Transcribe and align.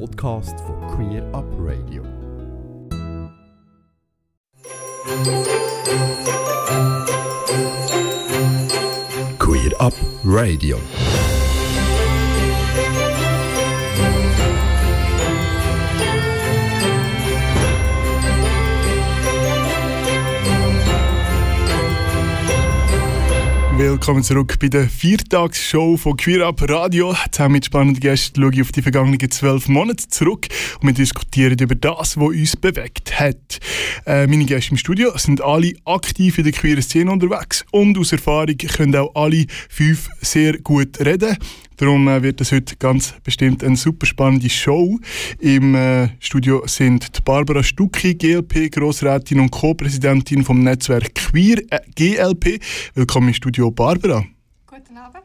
Podcast 0.00 0.58
von 0.60 0.80
Queer 0.96 1.22
Up 1.32 1.44
Radio. 1.58 2.02
Queer 9.38 9.80
Up 9.80 9.94
Radio. 10.24 10.78
Willkommen 23.76 24.22
zurück 24.22 24.56
bei 24.60 24.68
der 24.68 24.88
Viertagsshow 24.88 25.96
von 25.96 26.16
Queer 26.16 26.46
Up 26.46 26.62
Radio. 26.70 27.12
Zusammen 27.32 27.54
mit 27.54 27.64
spannenden 27.64 27.98
Gästen 27.98 28.40
schaue 28.40 28.52
ich 28.54 28.62
auf 28.62 28.70
die 28.70 28.82
vergangenen 28.82 29.30
zwölf 29.32 29.66
Monate 29.66 30.06
zurück 30.08 30.46
und 30.80 30.86
wir 30.86 30.94
diskutieren 30.94 31.58
über 31.58 31.74
das, 31.74 32.16
was 32.16 32.28
uns 32.28 32.56
bewegt 32.56 33.18
hat. 33.18 33.58
Äh, 34.06 34.28
meine 34.28 34.44
Gäste 34.44 34.70
im 34.70 34.76
Studio 34.76 35.18
sind 35.18 35.42
alle 35.42 35.72
aktiv 35.86 36.38
in 36.38 36.44
der 36.44 36.52
queeren 36.52 36.82
Szene 36.82 37.10
unterwegs 37.10 37.64
und 37.72 37.98
aus 37.98 38.12
Erfahrung 38.12 38.56
können 38.56 38.94
auch 38.94 39.12
alle 39.16 39.46
fünf 39.68 40.08
sehr 40.20 40.56
gut 40.58 41.00
reden. 41.00 41.36
Darum 41.76 42.06
äh, 42.06 42.22
wird 42.22 42.40
es 42.40 42.52
heute 42.52 42.76
ganz 42.76 43.14
bestimmt 43.24 43.64
eine 43.64 43.76
super 43.76 44.06
spannende 44.06 44.48
Show. 44.48 44.98
Im 45.40 45.74
äh, 45.74 46.08
Studio 46.20 46.62
sind 46.66 47.16
die 47.16 47.20
Barbara 47.22 47.64
Stucki, 47.64 48.14
GLP, 48.14 48.70
Grossrätin 48.70 49.40
und 49.40 49.50
Co-Präsidentin 49.50 50.44
vom 50.44 50.62
Netzwerk 50.62 51.14
Queer 51.14 51.58
äh, 51.70 51.80
GLP. 51.96 52.60
Willkommen 52.94 53.28
im 53.28 53.34
Studio, 53.34 53.72
Barbara. 53.72 54.24
Guten 54.66 54.96
Abend. 54.96 55.24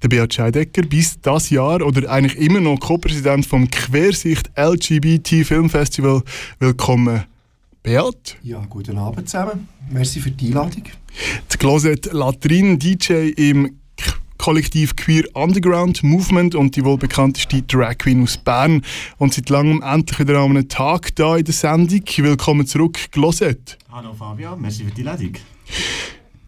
Der 0.00 0.08
Beat 0.08 0.34
Scheidecker, 0.34 0.82
bis 0.82 1.20
das 1.20 1.50
Jahr 1.50 1.80
oder 1.82 2.08
eigentlich 2.08 2.38
immer 2.38 2.60
noch 2.60 2.78
Co-Präsident 2.78 3.46
vom 3.46 3.68
Quersicht 3.68 4.50
LGBT 4.56 5.44
Filmfestival. 5.44 6.22
Willkommen, 6.60 7.24
Beat. 7.82 8.36
Ja, 8.42 8.64
guten 8.68 8.96
Abend 8.98 9.28
zusammen. 9.28 9.66
Merci 9.90 10.20
für 10.20 10.30
die 10.30 10.48
Einladung. 10.48 10.84
Die 11.52 11.56
Closet 11.56 12.12
Latrin 12.12 12.78
DJ 12.78 13.30
im 13.30 13.80
Kollektiv 14.44 14.94
Queer 14.94 15.24
Underground 15.32 16.02
Movement 16.02 16.54
und 16.54 16.76
die 16.76 16.84
wohl 16.84 16.98
bekannteste 16.98 17.62
Drag 17.62 17.96
Queen 17.96 18.24
aus 18.24 18.36
Bern. 18.36 18.82
Und 19.16 19.32
seit 19.32 19.48
langem 19.48 19.80
endlich 19.80 20.18
wieder 20.18 20.38
an 20.38 20.50
einem 20.50 20.68
Tag 20.68 21.16
da 21.16 21.38
in 21.38 21.46
der 21.46 21.54
Sendung. 21.54 22.02
Willkommen 22.18 22.66
zurück, 22.66 22.98
Glosette. 23.10 23.78
Hallo 23.90 24.12
Fabio, 24.12 24.54
merci 24.54 24.84
für 24.84 24.90
die 24.90 25.02
Leitung. 25.02 25.32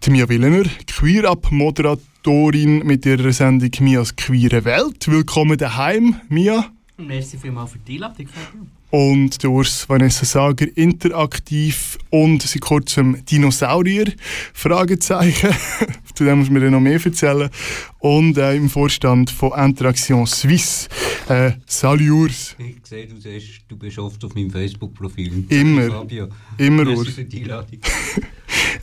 Die 0.05 0.11
Mia 0.11 0.29
Willener, 0.29 0.65
Queer-Up-Moderatorin 0.87 2.81
mit 2.81 3.07
ihrer 3.07 3.33
Sendung 3.33 3.71
Mias 3.81 4.15
Queere 4.15 4.67
Welt. 4.67 5.09
Willkommen 5.09 5.57
daheim, 5.57 6.17
Mia. 6.29 6.67
Merci 6.99 7.39
vielmals 7.39 7.73
für 7.73 7.79
die 7.79 7.95
Einladung, 7.95 8.27
Fabio. 8.27 8.67
Und 8.97 9.43
der 9.43 9.51
Urs 9.51 9.87
Vanessa 9.91 10.25
Sager, 10.25 10.75
interaktiv 10.75 11.99
und 12.09 12.41
seit 12.41 12.63
kurzem 12.63 13.23
Dinosaurier, 13.27 14.11
Fragezeichen. 14.55 15.51
Zu 16.15 16.25
dem 16.25 16.39
muss 16.39 16.49
mir 16.49 16.61
dann 16.61 16.71
noch 16.71 16.81
mehr 16.81 16.99
erzählen. 17.05 17.51
Und 17.99 18.39
äh, 18.39 18.57
im 18.57 18.71
Vorstand 18.71 19.29
von 19.29 19.53
Interaction 19.53 20.25
Suisse. 20.25 20.89
Äh, 21.29 21.53
salut 21.67 22.09
Urs. 22.09 22.57
Ich 22.59 22.77
sehe, 22.85 23.07
du, 23.07 23.21
siehst, 23.21 23.65
du 23.69 23.77
bist 23.77 23.99
oft 23.99 24.25
auf 24.25 24.35
meinem 24.35 24.51
Facebook-Profil. 24.51 25.45
Immer. 25.51 25.91
Fabio. 25.91 26.29
Immer, 26.57 26.87
Urs. 26.87 27.09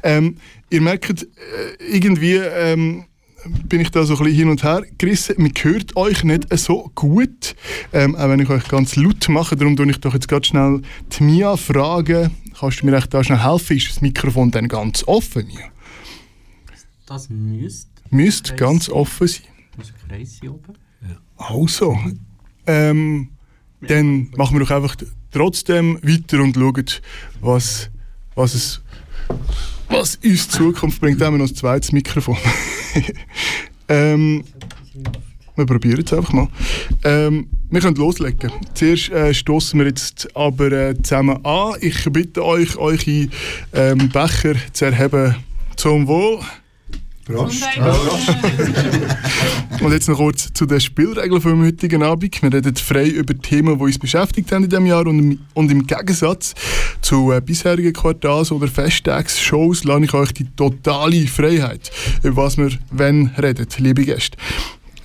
Ähm, 0.05 0.35
ihr 0.69 0.81
merkt, 0.81 1.23
äh, 1.23 1.25
irgendwie 1.91 2.35
ähm, 2.35 3.05
bin 3.67 3.81
ich 3.81 3.91
da 3.91 4.03
so 4.03 4.13
ein 4.13 4.19
bisschen 4.19 4.35
hin 4.35 4.49
und 4.49 4.63
her 4.63 4.83
gerissen. 4.97 5.35
Man 5.37 5.51
hört 5.61 5.95
euch 5.95 6.23
nicht 6.23 6.57
so 6.57 6.91
gut, 6.95 7.55
ähm, 7.91 8.15
auch 8.15 8.29
wenn 8.29 8.39
ich 8.39 8.49
euch 8.49 8.67
ganz 8.67 8.95
laut 8.95 9.27
mache. 9.29 9.55
Darum 9.55 9.75
tue 9.75 9.89
ich 9.89 9.99
doch 9.99 10.13
jetzt 10.13 10.27
ganz 10.27 10.47
schnell 10.47 10.81
die 11.11 11.23
Mia 11.23 11.57
fragen. 11.57 12.31
Kannst 12.57 12.81
du 12.81 12.85
mir 12.85 12.95
echt 12.95 13.13
da 13.13 13.23
schnell 13.23 13.43
helfen? 13.43 13.77
Ist 13.77 13.89
das 13.89 14.01
Mikrofon 14.01 14.51
dann 14.51 14.67
ganz 14.67 15.03
offen, 15.07 15.47
Mia? 15.47 15.69
Das 17.05 17.29
müsste. 17.29 17.89
Müsste 18.09 18.55
ganz 18.55 18.89
offen 18.89 19.27
sein. 19.27 19.41
Das 19.77 19.87
ist 19.87 19.95
ein 19.95 20.07
Kreis 20.07 20.37
hier 20.39 20.53
oben. 20.53 20.73
Also, 21.37 21.97
ähm, 22.67 23.29
dann 23.81 24.29
machen 24.37 24.57
wir 24.57 24.65
doch 24.65 24.71
einfach 24.71 24.95
trotzdem 25.31 25.99
weiter 26.01 26.41
und 26.41 26.55
schauen, 26.55 26.85
was, 27.41 27.89
was, 28.35 28.53
es, 28.53 28.81
was 29.93 30.15
uns 30.23 30.49
Zukunft 30.49 30.99
bringt. 30.99 31.21
Haben 31.21 31.35
wir 31.35 31.43
noch 31.43 31.51
ein 31.51 31.55
zweites 31.55 31.91
Mikrofon. 31.91 32.35
ähm, 33.87 34.43
wir 35.55 35.65
probieren 35.65 36.03
es 36.03 36.11
einfach 36.11 36.33
mal. 36.33 36.47
Ähm, 37.03 37.47
wir 37.69 37.79
können 37.79 37.95
loslegen. 37.95 38.51
Zuerst 38.73 39.09
äh, 39.11 39.33
stoßen 39.33 39.79
wir 39.79 39.85
jetzt 39.85 40.35
aber 40.35 40.71
äh, 40.71 41.01
zusammen 41.01 41.45
an. 41.45 41.75
Ich 41.81 42.03
bitte 42.11 42.43
euch, 42.43 42.75
eure 42.75 43.27
ähm, 43.73 44.09
Becher 44.09 44.55
zu 44.73 44.85
erheben 44.85 45.35
zum 45.75 46.07
Wohl. 46.07 46.39
Prost. 47.25 47.63
Und 49.81 49.91
jetzt 49.91 50.07
noch 50.07 50.17
kurz 50.17 50.53
zu 50.53 50.65
den 50.65 50.79
Spielregeln 50.79 51.41
vom 51.41 51.65
heutigen 51.65 52.03
Abend. 52.03 52.41
Wir 52.41 52.53
reden 52.53 52.75
frei 52.75 53.07
über 53.07 53.37
Themen, 53.37 53.77
die 53.77 53.83
uns 53.83 53.97
beschäftigt 53.97 54.51
haben 54.51 54.63
in 54.63 54.69
diesem 54.69 54.85
Jahr 54.85 55.05
und 55.07 55.19
im, 55.19 55.39
und 55.53 55.71
im 55.71 55.87
Gegensatz 55.87 56.53
zu 57.01 57.31
äh, 57.31 57.41
bisherigen 57.41 57.93
Quartals- 57.93 58.51
oder 58.51 58.67
Festtagsshows 58.67 59.83
lasse 59.83 60.05
ich 60.05 60.13
euch 60.13 60.33
die 60.33 60.47
totale 60.55 61.27
Freiheit, 61.27 61.91
über 62.23 62.43
was 62.43 62.57
wir 62.57 62.69
wenn 62.91 63.27
reden, 63.37 63.67
liebe 63.79 64.05
Gäste. 64.05 64.37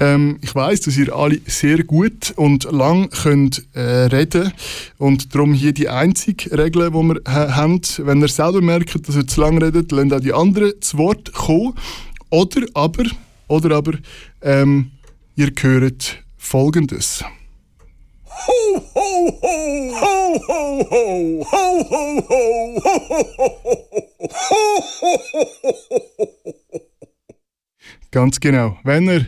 Ähm, 0.01 0.39
ich 0.43 0.55
weiß, 0.55 0.83
dass 0.83 0.97
ihr 0.97 1.15
alle 1.15 1.41
sehr 1.47 1.83
gut 1.83 2.33
und 2.37 2.71
lang 2.71 3.11
könnt 3.11 3.65
äh, 3.75 3.81
reden 3.81 4.53
und 4.99 5.35
darum 5.35 5.53
hier 5.53 5.73
die 5.73 5.89
einzige 5.89 6.57
Regel, 6.57 6.91
die 6.91 6.95
wir 6.95 7.21
ha 7.27 7.57
haben. 7.57 7.81
Wenn 7.99 8.21
ihr 8.21 8.29
selber 8.29 8.61
merkt, 8.61 9.09
dass 9.09 9.17
ihr 9.17 9.27
zu 9.27 9.41
lang 9.41 9.59
redet, 9.59 9.91
lasst 9.91 10.13
auch 10.13 10.21
die 10.21 10.33
anderen 10.33 10.73
zu 10.81 10.99
Wort 10.99 11.33
kommen. 11.33 11.75
Oder 12.31 12.67
aber, 12.75 13.05
oder 13.49 13.77
aber 13.77 13.93
ähm, 14.43 14.91
ihr 15.37 15.51
hört 15.61 16.23
Folgendes. 16.37 17.25
Ganz 28.11 28.41
genau. 28.41 28.79
Wenn 28.85 29.09
ihr 29.09 29.27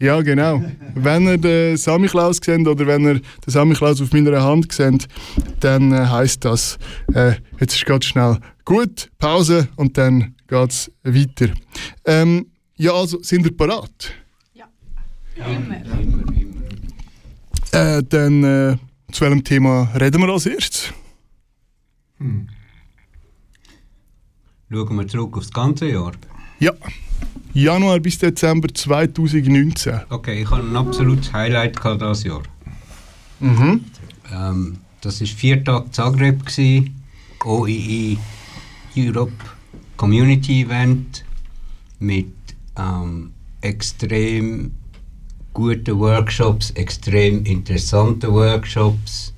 ja, 0.00 0.20
genau. 0.22 0.62
wenn 0.94 1.26
ihr 1.26 1.38
den 1.38 1.76
Samichlaus 1.76 2.38
seht 2.40 2.66
oder 2.68 2.86
wenn 2.86 3.04
ihr 3.04 3.14
den 3.14 3.22
Samichlaus 3.46 4.00
auf 4.00 4.12
meiner 4.12 4.42
Hand 4.42 4.70
seht, 4.70 5.08
dann 5.58 5.92
äh, 5.92 6.06
heisst 6.06 6.44
das, 6.44 6.78
äh, 7.14 7.32
jetzt 7.58 7.74
ist 7.74 7.84
ganz 7.84 8.04
schnell. 8.04 8.38
Gut, 8.64 9.10
Pause 9.18 9.68
und 9.74 9.98
dann 9.98 10.36
geht 10.48 10.70
es 10.70 10.90
weiter. 11.04 11.52
Ähm, 12.04 12.46
ja, 12.76 12.92
also, 12.92 13.22
sind 13.22 13.46
ihr 13.46 13.56
parat? 13.56 14.12
Ja. 14.54 14.66
Immer. 15.36 15.76
Äh, 17.70 18.02
dann, 18.08 18.44
äh, 18.44 18.76
zu 19.12 19.24
welchem 19.24 19.44
Thema 19.44 19.92
reden 19.94 20.22
wir 20.22 20.28
als 20.30 20.46
erstes? 20.46 20.92
Schauen 24.70 24.96
wir 24.96 25.08
zurück 25.08 25.36
auf 25.36 25.44
das 25.44 25.52
ganze 25.52 25.90
Jahr. 25.90 26.12
Ja, 26.58 26.72
Januar 27.52 28.00
bis 28.00 28.18
Dezember 28.18 28.68
2019. 28.72 30.00
Okay, 30.10 30.42
ich 30.42 30.50
hatte 30.50 30.66
ein 30.66 30.76
absolutes 30.76 31.32
Highlight 31.32 31.80
gehabt 31.80 32.02
dieses 32.02 32.24
Jahr. 32.24 32.42
Mhm. 33.40 33.84
Ähm, 34.32 34.78
das 35.00 35.20
war 35.20 35.26
vier 35.26 35.62
Tage 35.62 35.90
Zagreb, 35.90 36.44
gewesen, 36.44 37.02
OII 37.44 38.18
Europe 38.96 39.32
Community 39.98 40.62
Event 40.62 41.26
mit 41.98 42.32
ähm, 42.78 43.32
extrem 43.60 44.72
guten 45.52 45.98
Workshops, 45.98 46.70
extrem 46.70 47.44
interessanten 47.44 48.32
Workshops. 48.32 49.34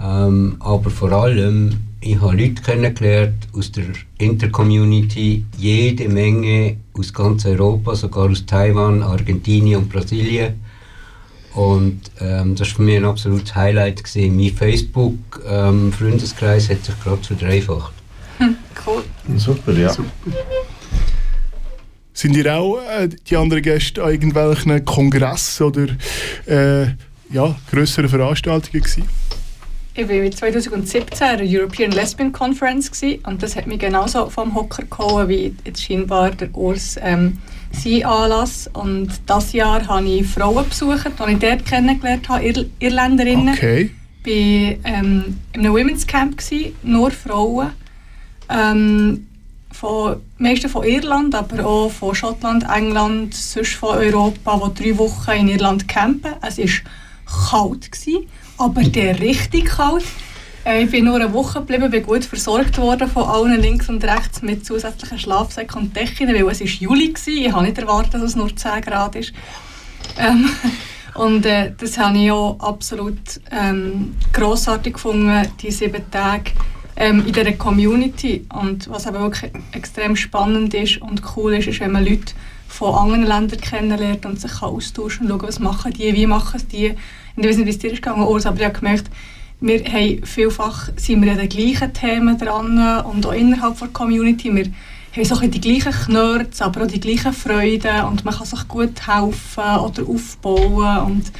Ähm, 0.00 0.54
aber 0.60 0.88
vor 0.90 1.10
allem, 1.12 1.78
ich 2.00 2.20
habe 2.20 2.36
Leute 2.36 2.60
kennengelernt 2.60 3.48
aus 3.54 3.72
der 3.72 3.86
Intercommunity, 4.18 5.46
jede 5.56 6.10
Menge 6.10 6.76
aus 6.92 7.14
ganz 7.14 7.46
Europa, 7.46 7.96
sogar 7.96 8.30
aus 8.30 8.44
Taiwan, 8.44 9.02
Argentinien 9.02 9.80
und 9.80 9.88
Brasilien. 9.88 10.60
Und 11.54 12.02
ähm, 12.20 12.54
das 12.54 12.68
war 12.68 12.76
für 12.76 12.82
mich 12.82 12.98
ein 12.98 13.06
absolutes 13.06 13.54
Highlight. 13.54 14.04
Gewesen. 14.04 14.36
Mein 14.36 14.50
Facebook-Freundeskreis 14.50 16.68
hat 16.68 16.84
sich 16.84 17.00
gerade 17.00 17.22
verdreifacht. 17.22 18.03
Cool. 18.86 19.02
Super, 19.36 19.72
ja. 19.72 19.94
Sind 22.12 22.36
ihr 22.36 22.54
auch 22.54 22.78
äh, 22.78 23.08
die 23.08 23.34
anderen 23.34 23.62
Gäste 23.62 24.04
an 24.04 24.10
irgendwelchen 24.10 24.84
Kongressen 24.84 25.66
oder 25.66 25.86
äh, 26.46 26.88
ja, 27.30 27.56
grösseren 27.70 28.10
Veranstaltungen 28.10 28.82
gewesen? 28.82 29.04
ich 29.96 30.08
war 30.08 30.30
2017 30.30 31.26
an 31.26 31.38
der 31.38 31.46
European 31.46 31.92
Lesbian 31.92 32.32
Conference 32.32 32.90
gewesen, 32.90 33.24
und 33.26 33.42
das 33.42 33.54
hat 33.54 33.66
mich 33.66 33.78
genauso 33.78 34.28
vom 34.28 34.54
Hocker 34.54 34.82
gehauen 34.84 35.28
wie 35.28 35.54
jetzt 35.64 35.82
scheinbar 35.82 36.32
der 36.32 36.54
Urs 36.54 36.96
ähm, 37.00 37.38
sein 37.70 38.04
Anlass. 38.04 38.68
Und 38.72 39.10
dieses 39.28 39.52
Jahr 39.52 39.86
habe 39.86 40.08
ich 40.08 40.26
Frauen 40.26 40.68
besucht, 40.68 41.06
die 41.06 41.32
ich 41.32 41.38
dort 41.38 41.64
kennengelernt 41.64 42.28
habe, 42.28 42.44
Ir 42.44 42.66
Irländerinnen. 42.80 43.54
Okay. 43.54 43.90
Ich 44.24 44.30
war 44.84 44.92
ähm, 44.92 45.38
in 45.52 45.60
einem 45.60 45.74
Women's 45.74 46.06
Camp, 46.06 46.38
gewesen, 46.38 46.74
nur 46.82 47.10
Frauen. 47.10 47.70
Ähm, 48.48 49.26
von, 49.74 50.22
meisten 50.38 50.68
von 50.68 50.84
Irland, 50.84 51.34
aber 51.34 51.66
auch 51.66 51.90
von 51.90 52.14
Schottland, 52.14 52.64
England, 52.72 53.34
sonst 53.34 53.74
von 53.74 53.98
Europa, 53.98 54.70
die 54.76 54.84
drei 54.84 54.98
Wochen 54.98 55.32
in 55.32 55.48
Irland 55.48 55.88
campen. 55.88 56.34
Es 56.42 56.58
war 56.58 57.50
kalt, 57.50 57.90
gewesen, 57.90 58.28
aber 58.56 58.82
der 58.82 59.18
richtig 59.20 59.66
kalt. 59.66 60.04
Äh, 60.64 60.84
ich 60.84 60.90
bin 60.90 61.04
nur 61.04 61.16
eine 61.16 61.32
Woche 61.32 61.60
geblieben, 61.60 61.90
bin 61.90 62.04
gut 62.04 62.24
versorgt 62.24 62.78
worden 62.78 63.08
von 63.08 63.24
allen 63.24 63.60
links 63.60 63.88
und 63.88 64.02
rechts 64.04 64.42
mit 64.42 64.64
zusätzlichen 64.64 65.18
Schlafsäcken 65.18 65.82
und 65.82 65.96
Decken, 65.96 66.28
weil 66.28 66.48
es 66.50 66.60
war 66.60 66.66
Juli 66.66 67.12
war. 67.12 67.28
Ich 67.34 67.52
habe 67.52 67.64
nicht 67.64 67.78
erwartet, 67.78 68.14
dass 68.14 68.22
es 68.22 68.36
nur 68.36 68.54
10 68.54 68.80
Grad 68.80 69.16
ist. 69.16 69.32
Ähm, 70.18 70.48
und 71.14 71.44
äh, 71.46 71.72
das 71.76 71.98
habe 71.98 72.16
ich 72.16 72.30
auch 72.30 72.58
absolut 72.60 73.18
ähm, 73.50 74.14
grossartig 74.32 74.94
gefunden, 74.94 75.48
die 75.60 75.70
sieben 75.70 76.10
Tage 76.10 76.52
ähm, 76.96 77.24
in 77.26 77.32
dieser 77.32 77.52
Community. 77.52 78.46
Und 78.52 78.88
was 78.88 79.06
aber 79.06 79.20
wirklich 79.20 79.50
extrem 79.72 80.16
spannend 80.16 80.74
ist 80.74 81.00
und 81.00 81.22
cool 81.36 81.54
ist, 81.54 81.68
ist, 81.68 81.80
wenn 81.80 81.92
man 81.92 82.04
Leute 82.04 82.34
von 82.68 82.94
anderen 82.94 83.26
Ländern 83.26 83.60
kennenlernt 83.60 84.26
und 84.26 84.40
sich 84.40 84.52
kann 84.52 84.70
und 84.70 84.82
schauen, 84.82 85.42
was 85.42 85.60
machen 85.60 85.92
die, 85.92 86.12
wie 86.14 86.26
machen 86.26 86.62
die. 86.72 86.90
Und 87.36 87.44
ich 87.44 87.46
weiß 87.46 87.56
nicht, 87.58 87.66
wie 87.66 87.70
es 87.70 87.78
dir 87.78 87.92
ist 87.92 88.02
gegangen, 88.02 88.26
Urs, 88.26 88.46
aber 88.46 88.58
ich 88.58 88.64
habe 88.64 88.78
gemerkt, 88.78 89.10
wir 89.60 89.82
haben 89.84 90.24
vielfach 90.24 90.90
sind 90.96 91.22
wir 91.22 91.32
an 91.32 91.38
den 91.38 91.48
gleichen 91.48 91.92
Themen 91.92 92.36
dran 92.36 93.04
und 93.04 93.24
auch 93.24 93.32
innerhalb 93.32 93.78
der 93.78 93.88
Community. 93.88 94.54
Wir 94.54 94.64
haben 95.16 95.24
so 95.24 95.40
die 95.40 95.60
gleichen 95.60 95.92
Knurz, 95.92 96.60
aber 96.60 96.82
auch 96.82 96.86
die 96.86 97.00
gleichen 97.00 97.32
Freuden 97.32 98.04
und 98.10 98.24
man 98.24 98.34
kann 98.34 98.46
sich 98.46 98.68
gut 98.68 99.06
helfen 99.06 99.78
oder 99.78 100.02
aufbauen 100.06 100.98
und 101.06 101.32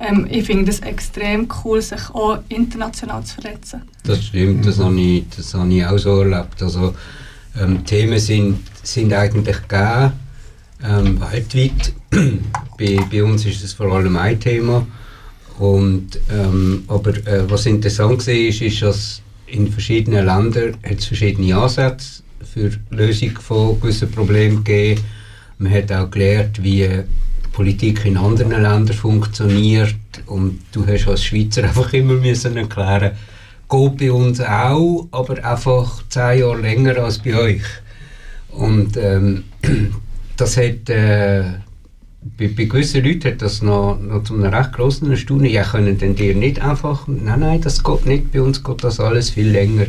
ähm, 0.00 0.26
ich 0.30 0.46
finde 0.46 0.70
es 0.70 0.80
extrem 0.80 1.48
cool, 1.64 1.80
sich 1.82 2.10
auch 2.10 2.38
international 2.48 3.22
zu 3.24 3.34
verletzen. 3.34 3.82
Das 4.04 4.24
stimmt, 4.24 4.66
das 4.66 4.78
habe 4.78 4.98
ich, 4.98 5.24
das 5.36 5.54
habe 5.54 5.72
ich 5.72 5.84
auch 5.84 5.98
so 5.98 6.22
erlebt. 6.22 6.62
Also, 6.62 6.94
ähm, 7.60 7.84
Themen 7.84 8.18
sind, 8.18 8.60
sind 8.82 9.12
eigentlich 9.12 9.58
gegeben, 9.68 10.12
ähm, 10.82 11.20
weltweit. 11.20 11.92
bei, 12.78 12.98
bei 13.10 13.22
uns 13.22 13.44
ist 13.44 13.62
es 13.62 13.72
vor 13.72 13.92
allem 13.92 14.16
ein 14.16 14.40
Thema. 14.40 14.86
Und, 15.58 16.18
ähm, 16.32 16.84
aber 16.88 17.10
äh, 17.26 17.48
was 17.50 17.66
interessant 17.66 18.26
war, 18.26 18.34
ist, 18.34 18.62
ist, 18.62 18.82
dass 18.82 19.22
in 19.46 19.70
verschiedenen 19.70 20.24
Ländern 20.24 20.76
es 20.82 21.04
verschiedene 21.04 21.56
Ansätze 21.56 22.22
für 22.42 22.70
die 22.70 22.94
Lösung 22.94 23.32
von 23.32 23.78
gewissen 23.80 24.10
Problemen 24.10 24.64
gegeben. 24.64 25.02
Man 25.58 25.72
hat 25.72 25.92
auch 25.92 26.10
gelernt, 26.10 26.62
wie 26.62 26.88
Politik 27.52 28.04
in 28.04 28.16
anderen 28.16 28.50
Ländern 28.50 28.96
funktioniert 28.96 29.94
und 30.26 30.60
du 30.72 30.86
hast 30.86 31.08
als 31.08 31.24
Schweizer 31.24 31.64
einfach 31.64 31.92
immer 31.92 32.14
müssen 32.14 32.56
erklären, 32.56 33.12
geht 33.68 33.96
bei 33.98 34.12
uns 34.12 34.40
auch, 34.40 35.08
aber 35.12 35.44
einfach 35.44 36.02
zehn 36.08 36.40
Jahre 36.40 36.60
länger 36.60 36.98
als 36.98 37.18
bei 37.18 37.36
euch. 37.36 37.62
Und 38.48 38.96
ähm, 38.96 39.44
das 40.36 40.56
hat 40.56 40.88
äh, 40.88 41.44
bei, 42.36 42.48
bei 42.48 42.64
gewissen 42.64 43.04
Leuten 43.04 43.32
hat 43.32 43.42
das 43.42 43.62
noch, 43.62 43.98
noch 44.00 44.24
zu 44.24 44.34
einer 44.34 44.52
recht 44.52 44.72
grossen 44.72 45.10
Erstaunen. 45.10 45.46
Ja, 45.46 45.62
können 45.62 45.98
denn 45.98 46.16
dir 46.16 46.34
nicht 46.34 46.60
einfach, 46.60 47.06
nein, 47.06 47.40
nein, 47.40 47.60
das 47.60 47.82
geht 47.82 48.06
nicht, 48.06 48.32
bei 48.32 48.42
uns 48.42 48.62
geht 48.62 48.84
das 48.84 49.00
alles 49.00 49.30
viel 49.30 49.48
länger. 49.48 49.86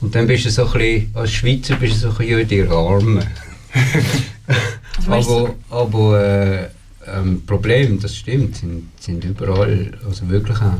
Und 0.00 0.14
dann 0.14 0.26
bist 0.26 0.44
du 0.44 0.50
so 0.50 0.66
ein 0.66 0.72
bisschen, 0.72 1.10
als 1.14 1.32
Schweizer 1.32 1.76
bist 1.76 1.94
du 1.94 1.98
so 1.98 2.08
ein 2.08 2.16
bisschen 2.16 2.40
in 2.40 2.48
die 2.48 2.62
Arme. 2.68 3.26
aber 5.08 5.54
aber 5.70 6.24
äh, 6.24 6.68
ähm, 7.06 7.44
Probleme, 7.46 7.98
das 7.98 8.16
stimmt, 8.16 8.56
sind, 8.56 8.88
sind 9.00 9.24
überall, 9.24 9.92
also 10.06 10.28
wirklich 10.28 10.58
auch. 10.58 10.72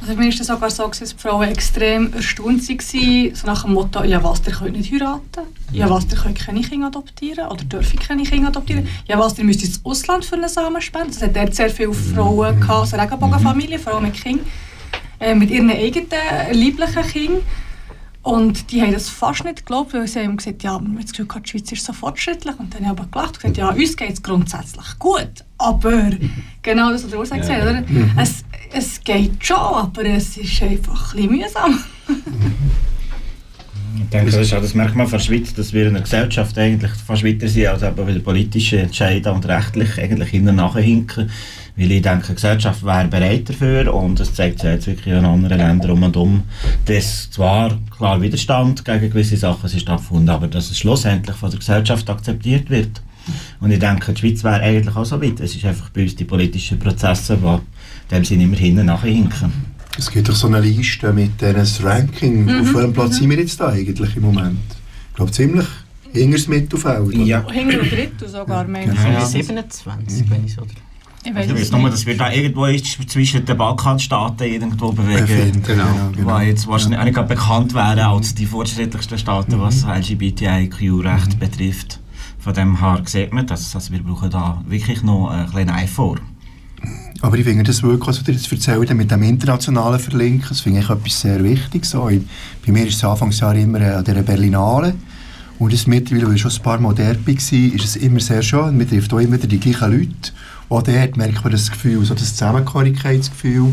Also 0.00 0.14
mir 0.14 0.28
ist 0.28 0.40
das 0.40 0.48
sogar 0.48 0.70
so, 0.70 0.86
dass 0.86 0.98
die 0.98 1.16
Frauen 1.16 1.48
extrem 1.48 2.12
erstaunt 2.12 2.68
waren, 2.68 3.34
so 3.34 3.46
nach 3.46 3.62
dem 3.64 3.74
Motto, 3.74 4.04
ja 4.04 4.22
was, 4.22 4.42
ihr 4.46 4.52
könnt 4.52 4.76
nicht 4.76 4.92
heiraten, 4.92 5.42
ja 5.72 5.88
was, 5.88 6.06
ihr 6.10 6.16
könnt 6.16 6.38
keine 6.38 6.60
Kinder 6.60 6.88
adoptieren 6.88 7.48
oder 7.48 7.64
dürfen 7.64 7.98
keine 7.98 8.22
Kinder 8.22 8.48
adoptieren, 8.48 8.88
ja 9.06 9.18
was, 9.18 9.38
ihr 9.38 9.44
müsst 9.44 9.64
ins 9.64 9.84
Ausland 9.84 10.24
für 10.24 10.36
einen 10.36 10.48
Samen 10.48 10.80
spenden. 10.80 11.10
Es 11.10 11.22
hat 11.22 11.36
dort 11.36 11.54
sehr 11.54 11.70
viele 11.70 11.92
Frauen, 11.92 12.60
gehabt, 12.60 12.80
also 12.80 12.96
Regenbogenfamilien, 12.96 13.80
Frauen 13.80 14.04
mit 14.04 14.14
Kindern, 14.14 14.46
äh, 15.20 15.34
mit 15.34 15.50
ihren 15.50 15.70
eigenen 15.70 16.08
leiblichen 16.52 17.02
Kindern. 17.02 17.42
Und 18.22 18.72
die 18.72 18.82
haben 18.82 18.92
das 18.92 19.08
fast 19.08 19.44
nicht 19.44 19.58
geglaubt, 19.58 19.94
weil 19.94 20.06
sie 20.06 20.20
haben 20.20 20.36
gesagt, 20.36 20.62
ja, 20.62 20.78
man 20.78 20.98
hat 20.98 21.04
das 21.04 21.12
Gefühl, 21.12 21.28
die 21.42 21.48
Schweiz 21.48 21.72
ist 21.72 21.84
so 21.84 21.92
fortschrittlich. 21.94 22.58
Und 22.58 22.74
dann 22.74 22.86
haben 22.86 22.96
sie 22.96 23.02
aber 23.02 23.10
gelacht 23.10 23.36
und 23.36 23.54
gesagt, 23.54 23.56
ja, 23.56 23.70
uns 23.70 23.96
geht 23.96 24.12
es 24.12 24.22
grundsätzlich 24.22 24.98
gut. 24.98 25.44
Aber 25.58 26.10
genau 26.62 26.92
das, 26.92 27.02
was 27.02 27.10
der 27.10 27.18
Urs 27.18 27.30
gesagt 27.30 27.62
oder? 27.62 27.82
Es, 28.20 28.44
es 28.72 29.02
geht 29.02 29.44
schon, 29.44 29.56
aber 29.56 30.04
es 30.04 30.36
ist 30.36 30.62
einfach 30.62 31.14
ein 31.14 31.28
bisschen 31.28 31.36
mühsam. 31.36 31.78
Ich 34.00 34.10
denke, 34.10 34.30
das 34.30 34.40
ist 34.40 34.54
auch 34.54 34.62
das 34.62 34.74
Merkmal 34.74 35.06
von 35.06 35.18
der 35.18 35.24
Schweiz, 35.24 35.52
dass 35.52 35.72
wir 35.72 35.82
in 35.82 35.88
einer 35.88 36.00
Gesellschaft 36.00 36.56
eigentlich 36.56 36.92
fast 36.92 37.24
weiter 37.24 37.48
sind, 37.48 37.66
als 37.66 37.82
aber 37.82 38.06
wieder 38.06 38.20
politische 38.20 38.78
Entscheidungen 38.78 39.36
und 39.36 39.48
rechtlich 39.48 39.98
eigentlich 39.98 40.30
hinten 40.30 40.56
nachhinken. 40.56 41.28
Weil 41.76 41.92
ich 41.92 42.02
denke, 42.02 42.28
die 42.28 42.34
Gesellschaft 42.34 42.84
wäre 42.84 43.08
bereit 43.08 43.48
dafür 43.48 43.92
und 43.92 44.18
das 44.18 44.32
zeigt 44.32 44.60
sich 44.60 44.70
jetzt 44.70 44.86
wirklich 44.86 45.14
in 45.14 45.24
anderen 45.24 45.58
Ländern 45.58 45.90
um 45.90 46.02
und 46.04 46.16
um, 46.16 46.42
dass 46.86 47.30
zwar 47.30 47.76
klar 47.96 48.20
Widerstand 48.22 48.84
gegen 48.84 49.10
gewisse 49.10 49.36
Sachen 49.36 49.66
ist 49.66 49.80
stattgefunden, 49.80 50.30
aber 50.30 50.46
dass 50.46 50.70
es 50.70 50.78
schlussendlich 50.78 51.36
von 51.36 51.50
der 51.50 51.58
Gesellschaft 51.58 52.08
akzeptiert 52.08 52.70
wird. 52.70 53.02
Und 53.60 53.70
ich 53.70 53.78
denke, 53.78 54.12
die 54.12 54.20
Schweiz 54.20 54.44
wäre 54.44 54.60
eigentlich 54.62 54.94
auch 54.96 55.04
so 55.04 55.20
weit. 55.20 55.40
Es 55.40 55.54
ist 55.54 55.64
einfach 55.64 55.88
bei 55.90 56.02
uns 56.02 56.16
die 56.16 56.24
politischen 56.24 56.78
Prozesse, 56.78 57.36
die 57.36 57.46
in 57.46 57.60
dem 58.10 58.24
Sinne 58.24 58.44
immer 58.44 58.56
hinten 58.56 58.86
nachhinken. 58.86 59.52
Es 59.98 60.10
gibt 60.10 60.28
doch 60.28 60.34
so 60.36 60.46
eine 60.46 60.60
Liste 60.60 61.12
mit 61.12 61.40
diesem 61.40 61.86
Ranking. 61.86 62.44
Mhm, 62.44 62.60
Auf 62.60 62.74
welchem 62.74 62.92
Platz 62.92 63.16
sind 63.16 63.30
wir 63.30 63.38
jetzt 63.38 63.58
da 63.60 63.68
eigentlich 63.70 64.16
im 64.16 64.22
Moment? 64.22 64.58
Ich 65.10 65.16
glaube 65.16 65.32
ziemlich 65.32 65.66
hinter 66.12 66.36
das 66.38 66.48
Mittelfeld. 66.48 67.00
oder? 67.00 67.16
Ja. 67.18 67.50
Hinter 67.50 67.80
und 67.80 67.90
Drittel 67.90 68.28
sogar, 68.28 68.66
ich. 68.68 68.74
genau. 68.74 68.94
Ja. 69.10 69.24
27, 69.26 70.30
wenn 70.30 70.44
ich 70.44 70.54
so. 70.54 70.62
Ich 71.24 71.34
Also, 71.34 71.50
weiß 71.50 71.58
ich 71.58 71.66
es 71.66 71.72
weiß 71.72 71.80
nur, 71.80 71.90
dass 71.90 72.06
wir 72.06 72.16
da 72.16 72.32
irgendwo 72.32 72.66
ist 72.66 73.10
zwischen 73.10 73.44
den 73.44 73.56
Balkanstaaten 73.56 74.46
irgendwo 74.46 74.92
bewegen. 74.92 75.26
Befinden, 75.26 75.62
Genau. 75.64 75.84
genau, 75.84 76.10
genau. 76.16 76.38
Die 76.38 76.46
jetzt 76.46 76.66
wahrscheinlich 76.68 76.98
auch 77.00 77.04
nicht 77.04 77.14
gerade 77.14 77.28
bekannt 77.34 77.74
wären 77.74 77.98
als 77.98 78.34
die 78.34 78.46
fortschrittlichsten 78.46 79.18
Staaten, 79.18 79.58
was 79.60 79.84
LGBTIQ-Recht 79.84 81.38
betrifft. 81.38 81.98
Von 82.38 82.54
dem 82.54 82.80
her 82.80 83.02
sieht 83.04 83.32
man 83.32 83.46
das. 83.46 83.74
Also 83.74 83.92
wir 83.92 84.02
brauchen 84.02 84.30
da 84.30 84.62
wirklich 84.66 85.02
noch 85.02 85.28
ein 85.28 85.50
kleines 85.50 85.74
Ei 85.74 85.86
vor. 85.86 86.16
Aber 87.20 87.36
ich 87.36 87.44
finde 87.44 87.64
das 87.64 87.82
wirklich, 87.82 88.06
was 88.06 88.22
du 88.22 88.30
jetzt 88.30 88.50
erzählt 88.52 88.94
mit 88.94 89.10
dem 89.10 89.22
internationalen 89.22 89.98
Verlinken, 89.98 90.48
das 90.48 90.60
finde 90.60 90.80
ich 90.80 90.88
etwas 90.88 91.20
sehr 91.20 91.42
Wichtiges. 91.42 91.90
So, 91.90 92.04
bei 92.04 92.72
mir 92.72 92.86
ist 92.86 92.94
es 92.94 93.04
Anfangsjahr 93.04 93.56
immer 93.56 93.80
äh, 93.80 93.94
an 93.94 94.04
der 94.04 94.22
Berlinale. 94.22 94.94
Und 95.58 95.72
das 95.72 95.88
mittlerweile, 95.88 96.28
weil 96.28 96.36
ich 96.36 96.42
schon 96.42 96.52
ein 96.52 96.62
paar 96.62 96.78
Mal 96.78 96.94
dort 96.94 97.26
war, 97.26 97.34
ist 97.34 97.84
es 97.84 97.96
immer 97.96 98.20
sehr 98.20 98.42
schön. 98.42 98.76
Man 98.76 98.88
trifft 98.88 99.12
auch 99.12 99.18
immer 99.18 99.36
die 99.36 99.58
gleichen 99.58 99.90
Leute. 99.90 100.32
Auch 100.68 100.82
dort 100.82 101.16
merkt 101.16 101.42
man 101.42 101.50
das 101.50 101.70
Gefühl, 101.70 102.04
so 102.04 102.14
das 102.14 102.36
Zusammengehörigkeitsgefühl. 102.36 103.72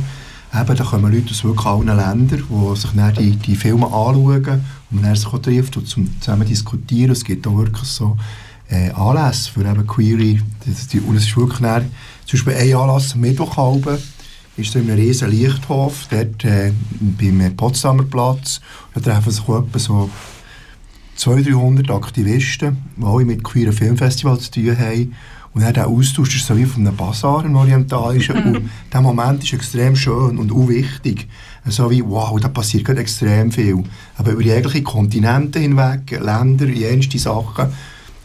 Eben, 0.54 0.76
da 0.76 0.84
kommen 0.84 1.14
Leute 1.14 1.32
aus 1.32 1.44
wirklich 1.44 1.66
allen 1.66 1.86
Ländern, 1.86 2.44
die 2.50 2.76
sich 2.76 2.92
dann 2.96 3.14
die, 3.14 3.36
die 3.36 3.56
Filme 3.56 3.86
anschauen 3.86 4.64
und 4.90 5.04
dann 5.04 5.16
sich 5.16 5.28
auch 5.28 5.38
trifft 5.38 5.78
und 5.78 5.88
zusammen 5.88 6.48
diskutieren. 6.48 7.12
Es 7.12 7.24
gibt 7.24 7.46
auch 7.46 7.58
wirklich 7.58 7.88
so 7.88 8.18
äh, 8.70 8.92
Anlässe 8.92 9.52
für 9.52 9.62
eben 9.62 9.86
Query. 9.88 10.42
Das, 10.66 10.88
die, 10.88 11.00
und 11.00 11.16
es 11.16 11.24
ist 11.24 11.38
wirklich 11.38 11.60
dann, 11.60 11.92
zum 12.26 12.40
Beispiel 12.40 12.54
ein 12.54 12.76
Anlass 12.76 13.14
am 13.14 13.24
ist 14.58 14.72
so 14.72 14.80
in 14.80 14.90
einem 14.90 15.00
riesen 15.00 15.30
Lichthof, 15.32 16.08
dort 16.10 16.46
äh, 16.46 16.72
beim 17.00 17.56
Potsdamer 17.58 18.04
Platz. 18.04 18.62
Da 18.94 19.02
treffen 19.02 19.32
sich 19.32 19.44
etwa 19.44 19.80
so 19.80 20.10
200, 21.16 21.54
300 21.54 21.92
Aktivisten, 21.92 22.78
die 22.96 23.04
alle 23.04 23.26
mit 23.26 23.44
queeren 23.44 23.74
Filmfestivals 23.74 24.50
zu 24.50 24.62
tun 24.62 24.78
haben. 24.78 25.14
Und 25.54 25.62
dann 25.62 25.74
der 25.74 25.88
Austausch 25.88 26.36
ist 26.36 26.46
so 26.46 26.58
wie 26.58 26.66
von 26.66 26.86
einem 26.86 26.98
Basar, 26.98 27.40
einem 27.40 27.56
orientalischen. 27.56 28.44
und 28.44 28.70
der 28.94 29.02
Moment 29.02 29.44
ist 29.44 29.54
extrem 29.54 29.96
schön 29.96 30.38
und 30.38 30.52
auch 30.52 30.68
wichtig. 30.68 31.28
So 31.66 31.90
wie, 31.90 32.04
wow, 32.06 32.38
da 32.40 32.50
passiert 32.50 32.86
gerade 32.86 33.00
extrem 33.00 33.52
viel. 33.52 33.84
Aber 34.18 34.32
über 34.32 34.42
jegliche 34.42 34.84
Kontinente 34.84 35.60
hinweg, 35.60 36.12
Länder, 36.12 36.68
jenste 36.68 37.18
Sachen. 37.20 37.68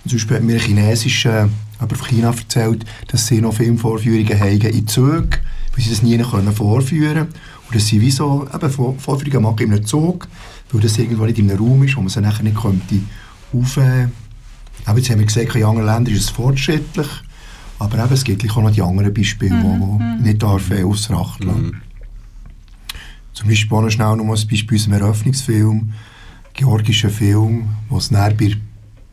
Zum 0.07 0.13
Beispiel 0.13 0.37
hat 0.37 0.45
mir 0.45 0.55
ein 0.55 0.61
chinesischer 0.61 1.49
aber 1.81 1.97
auf 1.97 2.07
China 2.07 2.29
erzählt, 2.29 2.85
dass 3.09 3.27
sie 3.27 3.41
noch 3.41 3.55
Filmvorführungen 3.55 4.39
haben 4.39 4.61
in 4.61 4.87
Zügen, 4.87 5.31
weil 5.75 5.85
sie 5.85 5.91
das 5.91 6.03
nie 6.03 6.19
können 6.19 6.53
vorführen 6.53 7.29
Und 7.67 7.75
dass 7.75 7.87
sie 7.87 8.01
wie 8.01 8.11
so 8.11 8.47
eben 8.53 8.71
Vor- 8.71 8.99
Vorführungen 8.99 9.43
machen 9.43 9.61
in 9.61 9.73
einem 9.73 9.87
Zug, 9.87 10.29
weil 10.73 10.81
das 10.83 10.99
irgendwo 10.99 11.25
nicht 11.25 11.39
in 11.39 11.51
einem 11.51 11.59
Raum 11.59 11.83
ist, 11.83 11.97
wo 11.97 12.01
man 12.01 12.11
sie 12.11 12.21
nachher 12.21 12.43
nicht 12.43 12.61
könnte 12.61 13.01
auf... 13.53 13.77
Äh, 13.79 14.09
aber 14.87 14.99
jetzt 14.99 15.11
haben 15.11 15.19
wir 15.19 15.27
gesagt, 15.27 15.55
in 15.55 15.65
anderen 15.65 15.87
Ländern 15.87 16.15
ist 16.15 16.25
es 16.25 16.31
fortschrittlich, 16.31 17.09
aber 17.79 18.03
eben, 18.03 18.13
es 18.13 18.25
gibt 18.25 18.51
auch 18.51 18.63
noch 18.63 18.71
die 18.71 18.83
anderen 18.83 19.13
Beispiele, 19.13 19.57
die 19.57 19.63
wo 19.63 20.01
nicht 20.23 20.43
darf, 20.43 20.71
äh, 20.71 20.85
ausser 20.85 21.19
Acht 21.19 21.45
lassen. 21.45 21.81
Zum 23.33 23.49
Beispiel 23.49 23.77
auch 23.77 23.83
noch 23.83 23.91
schnell 23.91 24.17
noch 24.17 24.25
mal 24.25 24.37
ein 24.37 24.49
Beispiel 24.49 24.77
aus 24.79 24.85
dem 24.85 24.93
Eröffnungsfilm, 24.95 25.93
georgischen 26.55 27.11
Film, 27.11 27.69
wo 27.89 27.99
es 27.99 28.11
näher 28.11 28.35
bei 28.39 28.57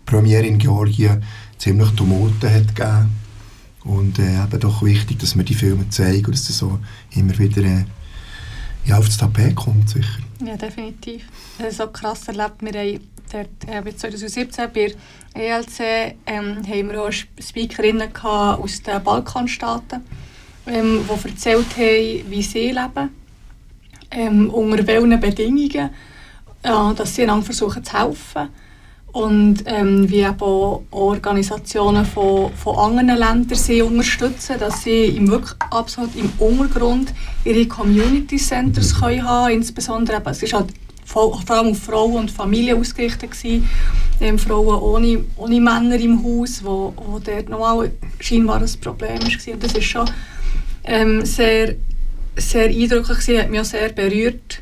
Premiere 0.07 0.47
in 0.47 0.57
Georgien 0.57 1.21
ziemlich 1.59 1.91
Tumulte 1.91 2.51
hat 2.51 2.75
gegeben. 2.75 3.11
Und 3.83 4.17
äh, 4.19 4.43
eben 4.43 4.59
doch 4.59 4.81
wichtig, 4.81 5.19
dass 5.19 5.35
man 5.35 5.45
die 5.45 5.53
Filme 5.53 5.87
zeigen 5.89 6.25
und 6.25 6.33
dass 6.33 6.47
das 6.47 6.57
so 6.57 6.79
immer 7.15 7.37
wieder 7.37 7.61
äh, 7.61 7.85
ja, 8.85 8.97
auf 8.97 9.05
das 9.05 9.17
Tapet 9.17 9.55
kommt, 9.55 9.89
sicher. 9.89 10.19
Ja, 10.43 10.57
definitiv. 10.57 11.25
Das 11.57 11.67
ist 11.69 11.77
so 11.77 11.87
krass 11.87 12.27
erlebt. 12.27 12.55
Wir 12.61 12.73
haben 12.73 12.99
dort, 13.31 13.87
äh, 13.87 13.95
2017 13.95 14.69
bei 14.73 14.93
ELC 15.33 16.15
ähm, 16.25 16.57
haben 16.67 16.89
wir 16.89 17.03
auch 17.03 17.11
Speakerinnen 17.11 18.09
aus 18.23 18.81
den 18.81 19.03
Balkanstaaten, 19.03 20.01
ähm, 20.65 21.01
die 21.07 21.29
erzählt 21.29 21.77
haben, 21.77 22.31
wie 22.31 22.43
sie 22.43 22.71
leben, 22.71 23.09
ähm, 24.11 24.49
unter 24.49 24.87
welchen 24.87 25.19
Bedingungen, 25.19 25.89
ja, 26.63 26.93
dass 26.93 27.15
sie 27.15 27.23
einander 27.23 27.45
versuchen 27.45 27.83
zu 27.83 27.93
helfen. 27.93 28.49
Und 29.17 29.63
ähm, 29.65 30.07
wie 30.11 30.19
eben 30.19 30.39
auch 30.41 30.83
Organisationen 30.91 32.05
von, 32.05 32.53
von 32.53 32.75
anderen 32.77 33.19
Ländern 33.19 33.57
sie 33.57 33.81
unterstützen, 33.81 34.57
dass 34.59 34.83
sie 34.83 35.05
im 35.05 35.27
wirklich 35.31 35.55
absolut 35.71 36.15
im 36.15 36.31
Untergrund 36.37 37.11
ihre 37.43 37.65
Community 37.65 38.37
Centers 38.37 38.93
können 38.93 39.27
haben 39.27 39.53
insbesondere 39.53 40.17
eben, 40.17 40.29
es 40.29 40.43
ist 40.43 40.53
halt 40.53 40.67
vor 41.03 41.41
vor 41.41 41.55
allem 41.55 41.71
auf 41.71 41.79
Frauen 41.79 42.13
und 42.17 42.29
Familien 42.29 42.79
ausgerichtet 42.79 43.31
gewesen. 43.31 43.67
Ähm, 44.21 44.37
Frauen 44.37 44.79
ohne, 44.79 45.23
ohne 45.37 45.61
Männer 45.61 45.95
im 45.95 46.23
Haus, 46.23 46.63
wo, 46.63 46.93
wo 46.95 47.17
dort 47.17 47.49
nochmal 47.49 47.91
scheinbar 48.19 48.61
ein 48.61 48.69
Problem 48.79 49.17
war. 49.17 49.53
Und 49.53 49.63
das 49.63 49.73
ist 49.73 49.85
schon 49.85 50.07
ähm, 50.83 51.25
sehr, 51.25 51.73
sehr 52.35 52.67
eindrücklich 52.67 53.17
gewesen, 53.17 53.41
hat 53.41 53.49
mich 53.49 53.61
auch 53.61 53.65
sehr 53.65 53.89
berührt. 53.89 54.61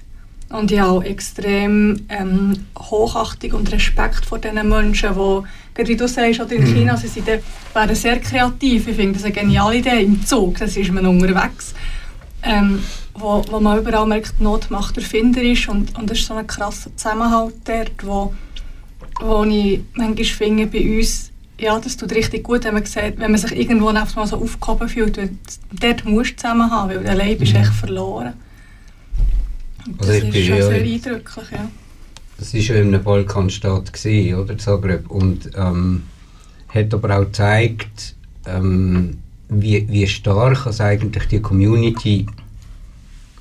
Und 0.50 0.72
ich 0.72 0.80
habe 0.80 0.92
auch 0.92 1.04
extrem 1.04 2.06
ähm, 2.10 2.66
Hochachtung 2.78 3.54
und 3.54 3.72
Respekt 3.72 4.26
vor 4.26 4.38
diesen 4.38 4.70
Menschen, 4.70 5.10
die, 5.14 5.42
gerade 5.74 5.90
wie 5.90 5.96
du 5.96 6.08
sagst, 6.08 6.40
oder 6.40 6.54
in 6.54 6.66
China, 6.66 6.96
sie 6.96 7.08
sind, 7.08 7.28
wären 7.28 7.96
sehr 7.96 8.20
kreativ. 8.20 8.88
Ich 8.88 8.96
finde 8.96 9.14
das 9.14 9.24
eine 9.24 9.34
geniale 9.34 9.78
Idee. 9.78 10.04
Im 10.04 10.24
Zug, 10.26 10.60
das 10.60 10.78
ist 10.78 10.92
man 10.92 11.06
unterwegs. 11.06 11.74
Ähm, 12.44 12.84
wo, 13.16 13.44
wo 13.50 13.60
man 13.60 13.80
überall 13.80 14.06
merkt, 14.06 14.36
die 14.40 14.44
Not 14.44 14.70
macht 14.70 14.98
erfinderisch 14.98 15.68
und, 15.70 15.98
und 15.98 16.10
das 16.10 16.20
ist 16.20 16.28
so 16.28 16.34
ein 16.36 16.46
krasser 16.46 16.96
Zusammenhalt 16.96 17.56
dort, 17.64 18.06
wo, 18.06 18.34
wo 19.22 19.44
ich 19.46 19.82
manchmal 19.94 20.26
finde, 20.26 20.68
bei 20.68 20.98
uns, 20.98 21.32
ja, 21.58 21.80
das 21.80 21.98
tut 21.98 22.12
richtig 22.14 22.44
gut, 22.44 22.66
wenn 22.66 22.74
man, 22.74 22.86
sieht, 22.86 23.18
wenn 23.18 23.32
man 23.32 23.40
sich 23.40 23.58
irgendwo 23.58 23.88
einfach 23.88 24.16
mal 24.18 24.28
so 24.28 24.38
aufgehoben 24.38 24.90
fühlt. 24.90 25.18
Dort 25.72 26.06
musst 26.06 26.32
du 26.32 26.36
zusammen 26.36 26.70
haben, 26.70 26.90
weil 26.90 27.08
allein 27.08 27.38
bist 27.38 27.54
du 27.54 27.58
echt 27.58 27.74
verloren. 27.74 28.34
Also 30.00 30.12
das 30.12 30.24
ich 30.24 30.36
ist 30.36 30.48
schon 30.48 30.58
ja- 30.58 30.68
sehr 30.68 30.82
eindrücklich, 30.82 31.52
ja. 31.52 31.72
Das 32.38 32.54
war 32.54 32.60
ja 32.62 32.76
in 32.76 32.88
einem 32.94 33.04
Balkanstaat, 33.04 33.94
gewesen, 33.94 34.36
oder, 34.40 34.58
Zagreb, 34.58 35.10
und 35.10 35.52
ähm, 35.56 36.04
hat 36.68 36.94
aber 36.94 37.18
auch 37.18 37.26
gezeigt, 37.26 38.16
ähm, 38.46 39.18
wie, 39.48 39.88
wie 39.88 40.06
stark 40.08 40.66
also 40.66 40.84
eigentlich 40.84 41.28
die 41.28 41.40
Community, 41.40 42.26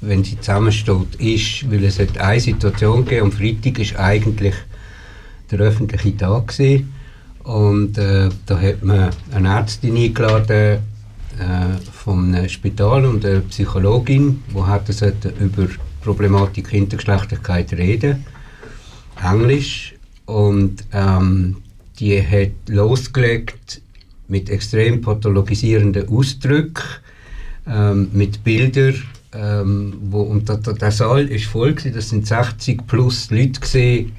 wenn 0.01 0.23
sie 0.23 0.39
zusammensteht, 0.39 1.15
ist, 1.19 1.71
weil 1.71 1.83
es 1.85 1.99
hat 1.99 2.19
eine 2.19 2.39
Situation 2.41 3.05
gegeben, 3.05 3.27
am 3.27 3.33
Freitag 3.33 3.79
ist 3.81 3.97
eigentlich 3.97 4.55
der 5.51 5.59
öffentliche 5.61 6.17
Tag 6.17 6.49
gewesen, 6.49 6.93
und 7.43 7.99
äh, 7.99 8.29
da 8.47 8.59
hat 8.61 8.83
man 8.85 9.11
eine 9.33 9.49
Ärztin 9.49 9.97
eingeladen 9.97 10.79
äh, 11.39 11.77
vom 11.93 12.49
Spital 12.49 13.05
und 13.05 13.25
eine 13.25 13.41
Psychologin, 13.41 14.43
die 14.55 14.63
hat 14.63 14.89
das 14.89 15.03
über 15.03 15.67
Problematik 16.05 16.73
Intergeschlechtlichkeit 16.73 17.73
reden. 17.73 18.25
Englisch. 19.23 19.95
Und 20.27 20.85
ähm, 20.93 21.57
die 21.99 22.23
hat 22.23 22.69
losgelegt 22.69 23.81
mit 24.29 24.49
extrem 24.51 25.01
pathologisierenden 25.01 26.09
Ausdrücken, 26.09 26.83
ähm, 27.67 28.11
mit 28.13 28.43
Bildern, 28.43 29.03
ähm, 29.33 29.95
wo, 30.11 30.23
und 30.23 30.49
der, 30.49 30.59
der, 30.59 30.91
Saal 30.91 31.27
ist 31.27 31.47
voll 31.47 31.75
gewesen, 31.75 31.95
das 31.95 32.09
sind 32.09 32.27
60 32.27 32.87
plus 32.87 33.31
Leute 33.31 33.61
gewesen, 33.61 34.13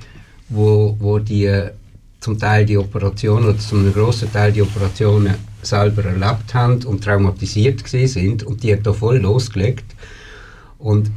wo, 0.49 0.95
wo 0.99 1.19
die 1.19 1.45
äh, 1.45 1.71
zum 2.19 2.37
Teil 2.37 2.65
die 2.65 2.77
Operationen 2.77 3.49
oder 3.49 3.57
zum 3.57 3.91
grossen 3.93 4.31
Teil 4.31 4.51
die 4.51 4.61
Operationen 4.61 5.35
selber 5.61 6.05
erlebt 6.05 6.53
haben 6.53 6.83
und 6.83 7.03
traumatisiert 7.03 7.83
gewesen 7.83 8.07
sind. 8.07 8.43
Und 8.43 8.63
die 8.63 8.73
hat 8.73 8.85
da 8.85 8.93
voll 8.93 9.17
losgelegt. 9.17 9.85
Und 10.79 11.11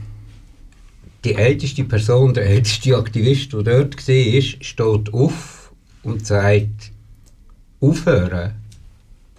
die 1.29 1.35
älteste 1.35 1.85
Person, 1.85 2.33
der 2.33 2.47
älteste 2.47 2.97
Aktivist, 2.97 3.53
der 3.53 3.63
dort 3.63 4.09
war, 4.09 4.43
steht 4.43 5.13
auf 5.13 5.73
und 6.03 6.27
sagt, 6.27 6.91
aufhören, 7.81 8.55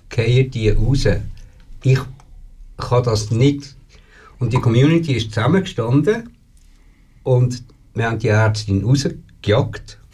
gehen 0.10 0.52
die 0.52 0.70
raus. 0.70 1.08
Ich 1.84 2.00
kann 2.78 3.04
das 3.04 3.32
nicht. 3.32 3.76
Und 4.38 4.54
die 4.54 4.58
Community 4.58 5.14
ist 5.14 5.34
zusammengestanden 5.34 6.30
und 7.24 7.64
wir 7.96 8.06
haben 8.06 8.20
die 8.20 8.28
Ärztin 8.28 8.84
rausgejagt. 8.84 9.98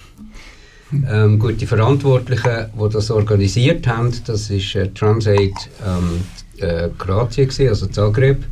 Ähm, 1.09 1.39
gut, 1.39 1.59
die 1.59 1.65
Verantwortlichen, 1.65 2.67
die 2.73 2.89
das 2.89 3.09
organisiert 3.09 3.87
haben, 3.87 4.13
das 4.27 4.49
ist 4.51 4.75
äh, 4.75 4.87
Transaid 4.93 5.51
ähm, 5.83 6.21
äh, 6.59 6.89
Kroatien, 6.97 7.49
gewesen, 7.49 7.69
also 7.69 7.87
Zagreb. 7.87 8.45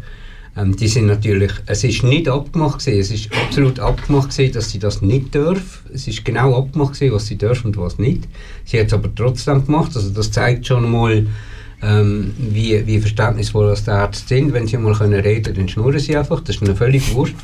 Ähm, 0.55 0.75
die 0.75 0.88
sind 0.88 1.07
natürlich, 1.07 1.51
es 1.65 1.83
ist 1.83 2.03
nicht 2.03 2.29
abgemacht 2.29 2.79
gewesen, 2.79 3.00
es 3.00 3.12
ist 3.12 3.29
absolut 3.33 3.79
abgemacht 3.79 4.29
gewesen, 4.29 4.53
dass 4.53 4.69
sie 4.69 4.79
das 4.79 5.01
nicht 5.01 5.33
dürfen. 5.33 5.89
Es 5.91 6.07
ist 6.07 6.24
genau 6.24 6.57
abgemacht 6.57 6.93
gewesen, 6.93 7.13
was 7.13 7.25
sie 7.25 7.38
dürfen 7.38 7.67
und 7.67 7.77
was 7.77 7.98
nicht. 7.98 8.27
Sie 8.65 8.79
hat 8.79 8.88
es 8.88 8.93
aber 8.93 9.13
trotzdem 9.13 9.65
gemacht, 9.65 9.91
also 9.95 10.10
das 10.10 10.31
zeigt 10.31 10.67
schon 10.67 10.89
mal, 10.91 11.25
ähm, 11.81 12.33
wie, 12.38 12.86
wie 12.86 13.00
verständnisvoll 13.00 13.67
das 13.67 13.83
die 13.83 13.91
Ärzte 13.91 14.27
sind. 14.27 14.53
Wenn 14.53 14.67
sie 14.67 14.77
mal 14.77 14.93
können 14.93 15.19
reden 15.19 15.53
dann 15.55 15.67
schnurren 15.67 16.00
sie 16.00 16.15
einfach, 16.15 16.39
das 16.41 16.55
ist 16.55 16.62
ihnen 16.62 16.75
völlig 16.75 17.13
wurscht. 17.13 17.36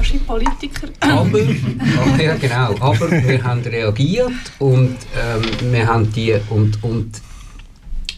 Wie 0.00 0.18
Politiker. 0.18 0.88
Aber, 1.00 1.40
ach 1.40 2.20
ja, 2.20 2.36
genau, 2.36 2.74
aber 2.78 3.10
wir 3.10 3.42
haben 3.42 3.62
reagiert 3.62 4.30
und 4.60 4.96
ähm, 5.16 5.72
wir 5.72 5.86
haben 5.88 6.12
die 6.12 6.36
und, 6.50 6.82
und 6.84 7.20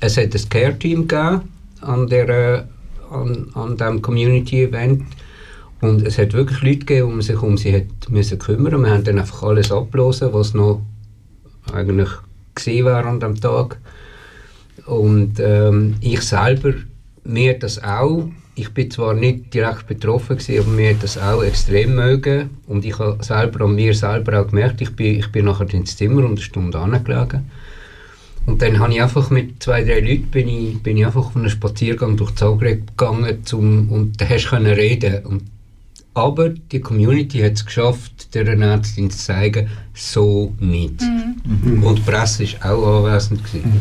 es 0.00 0.18
hat 0.18 0.34
ein 0.34 0.48
Care-Team 0.50 1.08
gegeben 1.08 1.48
an, 1.80 2.06
der, 2.06 2.28
äh, 2.28 2.62
an, 3.10 3.48
an 3.54 3.76
diesem 3.76 4.02
Community-Event 4.02 5.02
und 5.80 6.06
es 6.06 6.18
hat 6.18 6.32
wirklich 6.32 6.62
Leute 6.62 6.78
gegeben, 6.78 7.16
die 7.18 7.26
sich 7.26 7.42
um 7.42 7.56
sie 7.56 7.74
hat 7.74 8.10
müssen 8.10 8.38
kümmern. 8.38 8.82
Wir 8.82 8.90
haben 8.90 9.04
dann 9.04 9.18
einfach 9.18 9.42
alles 9.42 9.72
abgelesen, 9.72 10.32
was 10.32 10.54
noch 10.54 10.82
eigentlich 11.72 12.10
gesehen 12.54 12.84
wäre 12.84 13.04
an 13.04 13.20
dem 13.20 13.40
Tag. 13.40 13.78
Und 14.86 15.40
ähm, 15.40 15.96
ich 16.00 16.20
selber, 16.22 16.74
mir 17.24 17.58
das 17.58 17.82
auch, 17.82 18.28
ich 18.54 18.74
bin 18.74 18.90
zwar 18.90 19.14
nicht 19.14 19.54
direkt 19.54 19.86
betroffen 19.86 20.36
gewesen, 20.36 20.60
aber 20.60 20.70
mir 20.70 20.94
das 20.94 21.16
auch 21.16 21.42
extrem 21.42 21.94
mögen. 21.94 22.50
Und 22.66 22.84
ich 22.84 22.98
habe 22.98 23.22
selber 23.22 23.64
an 23.64 23.74
mir 23.74 23.94
selber 23.94 24.40
auch 24.40 24.48
gemerkt, 24.48 24.80
ich 24.80 24.94
bin, 24.94 25.18
ich 25.18 25.32
bin 25.32 25.46
nachher 25.46 25.72
ins 25.72 25.96
Zimmer 25.96 26.24
und 26.24 26.32
eine 26.32 26.40
Stunde 26.40 26.78
angelegen. 26.78 27.50
Und 28.46 28.62
dann 28.62 28.78
habe 28.78 28.92
ich 28.92 29.02
einfach 29.02 29.30
mit 29.30 29.62
zwei, 29.62 29.84
drei 29.84 30.00
Leuten 30.00 30.26
bin 30.30 30.48
ich, 30.48 30.82
bin 30.82 30.96
ich 30.96 31.06
einfach 31.06 31.26
auf 31.26 31.36
einen 31.36 31.50
Spaziergang 31.50 32.16
durch 32.16 32.34
Zagreb 32.34 32.96
gegangen 32.96 33.44
zum, 33.44 33.90
und 33.90 34.20
da 34.20 34.28
hast 34.28 34.44
du 34.44 34.50
können 34.50 34.72
reden. 34.72 35.24
Und, 35.24 35.42
aber 36.14 36.48
die 36.48 36.80
Community 36.80 37.38
hat 37.40 37.52
es 37.52 37.64
geschafft, 37.64 38.34
der 38.34 38.46
Ärztin 38.48 39.10
zu 39.10 39.18
zeigen, 39.18 39.68
so 39.94 40.54
nicht. 40.58 41.00
Und 41.62 41.98
die 41.98 42.02
Presse 42.02 42.44
war 42.60 42.72
auch 42.72 43.06
anwesend. 43.06 43.44
Gewesen. 43.44 43.80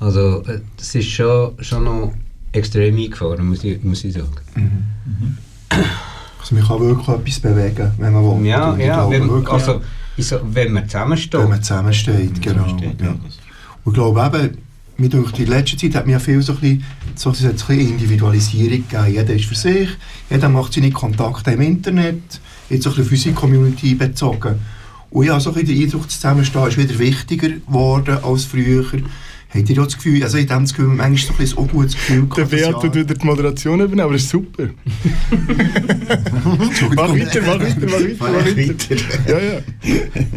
Also 0.00 0.42
äh, 0.46 0.60
das 0.76 0.94
ist 0.94 1.08
schon, 1.08 1.52
schon 1.60 1.84
noch 1.84 2.14
extrem 2.52 2.96
eingefahren, 2.96 3.46
muss 3.46 3.62
ich, 3.64 3.82
muss 3.82 4.02
ich 4.04 4.14
sagen. 4.14 4.30
Also 6.40 6.54
man 6.54 6.64
kann 6.64 6.80
wirklich 6.80 7.08
etwas 7.08 7.40
bewegen, 7.40 7.92
wenn 7.98 8.12
man 8.12 8.24
will. 8.24 8.46
Ja, 8.46 8.76
ja, 8.76 8.94
glaube 8.94 9.14
wenn, 9.14 9.28
wirklich, 9.28 9.52
also, 9.52 9.82
so, 10.16 10.40
wenn 10.42 10.72
man 10.72 10.88
zusammensteht. 10.88 11.40
wenn 11.40 11.48
man 11.50 11.62
zusammensteht, 11.62 12.42
genau. 12.42 12.64
Zusammensteht, 12.64 13.00
ja. 13.00 13.06
ja, 13.06 13.14
Und 13.84 13.92
ich 13.92 13.94
glaube 13.94 14.24
eben, 14.24 14.58
mir 15.00 15.08
denkt, 15.08 15.38
in 15.38 15.46
letzter 15.46 15.78
Zeit 15.78 15.94
hat 15.94 16.06
mir 16.06 16.12
ja 16.12 16.18
viel 16.18 16.42
so 16.42 16.52
ein 16.52 16.58
bisschen, 16.58 16.84
so, 17.14 17.30
ein 17.30 17.36
bisschen 17.36 17.80
Individualisierung 17.80 18.86
gegeben. 18.88 19.12
Jeder 19.12 19.34
ist 19.34 19.46
für 19.46 19.54
sich, 19.54 19.88
jeder 20.28 20.48
macht 20.48 20.74
seine 20.74 20.90
Kontakte 20.90 21.52
im 21.52 21.62
Internet, 21.62 22.40
jetzt 22.68 22.84
so 22.84 22.90
ein 22.90 22.96
bisschen 22.96 23.08
für 23.08 23.16
seine 23.16 23.34
Community 23.34 23.94
bezogen. 23.94 24.60
Und 25.10 25.28
habe 25.28 25.40
so 25.40 25.50
ein 25.50 25.54
bisschen 25.54 25.74
den 25.74 25.84
Eindruck, 25.84 26.04
das 26.04 26.20
Zusammenstehen 26.20 26.68
ist 26.68 26.78
wieder 26.78 26.98
wichtiger 26.98 27.48
geworden 27.48 28.18
als 28.22 28.44
früher. 28.44 28.84
Habt 29.52 29.68
ihr 29.68 29.82
auch 29.82 29.84
das 29.86 29.96
Gefühl, 29.96 30.22
also 30.22 30.38
ich 30.38 30.48
habe 30.48 30.62
das 30.62 30.72
Gefühl, 30.72 30.94
manchmal 30.94 31.16
so 31.16 31.32
ein 31.32 31.36
bisschen 31.38 31.58
ein 31.58 31.64
ungutes 31.64 31.94
Gefühl 31.94 32.28
Der 32.36 32.44
Beat 32.44 32.80
tut 32.80 32.94
wieder 32.94 33.14
die 33.14 33.26
Moderation 33.26 33.80
übernehmen, 33.80 34.00
aber 34.00 34.12
das 34.12 34.22
ist 34.22 34.30
super. 34.30 34.68
Mach 36.94 37.12
weiter, 37.12 37.40
mach 37.44 37.60
weiter, 37.60 37.76
mach 37.80 37.92
weiter, 37.92 38.14
mach 38.20 38.46
weiter. 38.46 38.96
Ja, 39.26 39.38
ja. 39.38 39.60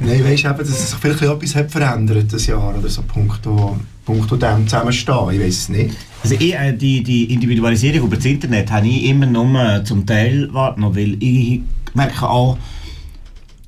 Nein, 0.02 0.24
weisst 0.24 0.46
eben, 0.46 0.58
dass 0.58 0.90
sich 0.90 1.00
vielleicht 1.00 1.22
etwas 1.22 1.56
hat 1.56 1.72
verändert 1.72 2.34
das 2.34 2.48
Jahr 2.48 2.76
oder 2.78 2.90
so 2.90 3.04
punkto, 3.04 3.78
punkto 4.04 4.36
dem 4.36 4.68
Zusammenstehen. 4.68 5.30
Ich 5.32 5.40
weiß 5.40 5.58
es 5.58 5.70
nicht. 5.70 5.96
Also 6.24 6.36
ich, 6.36 6.54
äh, 6.56 6.74
die, 6.74 7.04
die 7.04 7.34
Individualisierung 7.34 8.08
über 8.08 8.16
das 8.16 8.26
Internet 8.26 8.72
habe 8.72 8.88
ich 8.88 9.06
immer 9.06 9.28
nur 9.28 9.84
zum 9.86 10.06
Teil 10.06 10.52
wahrgenommen, 10.54 10.96
weil 10.96 11.18
ich 11.22 11.62
merke 11.94 12.28
auch, 12.28 12.58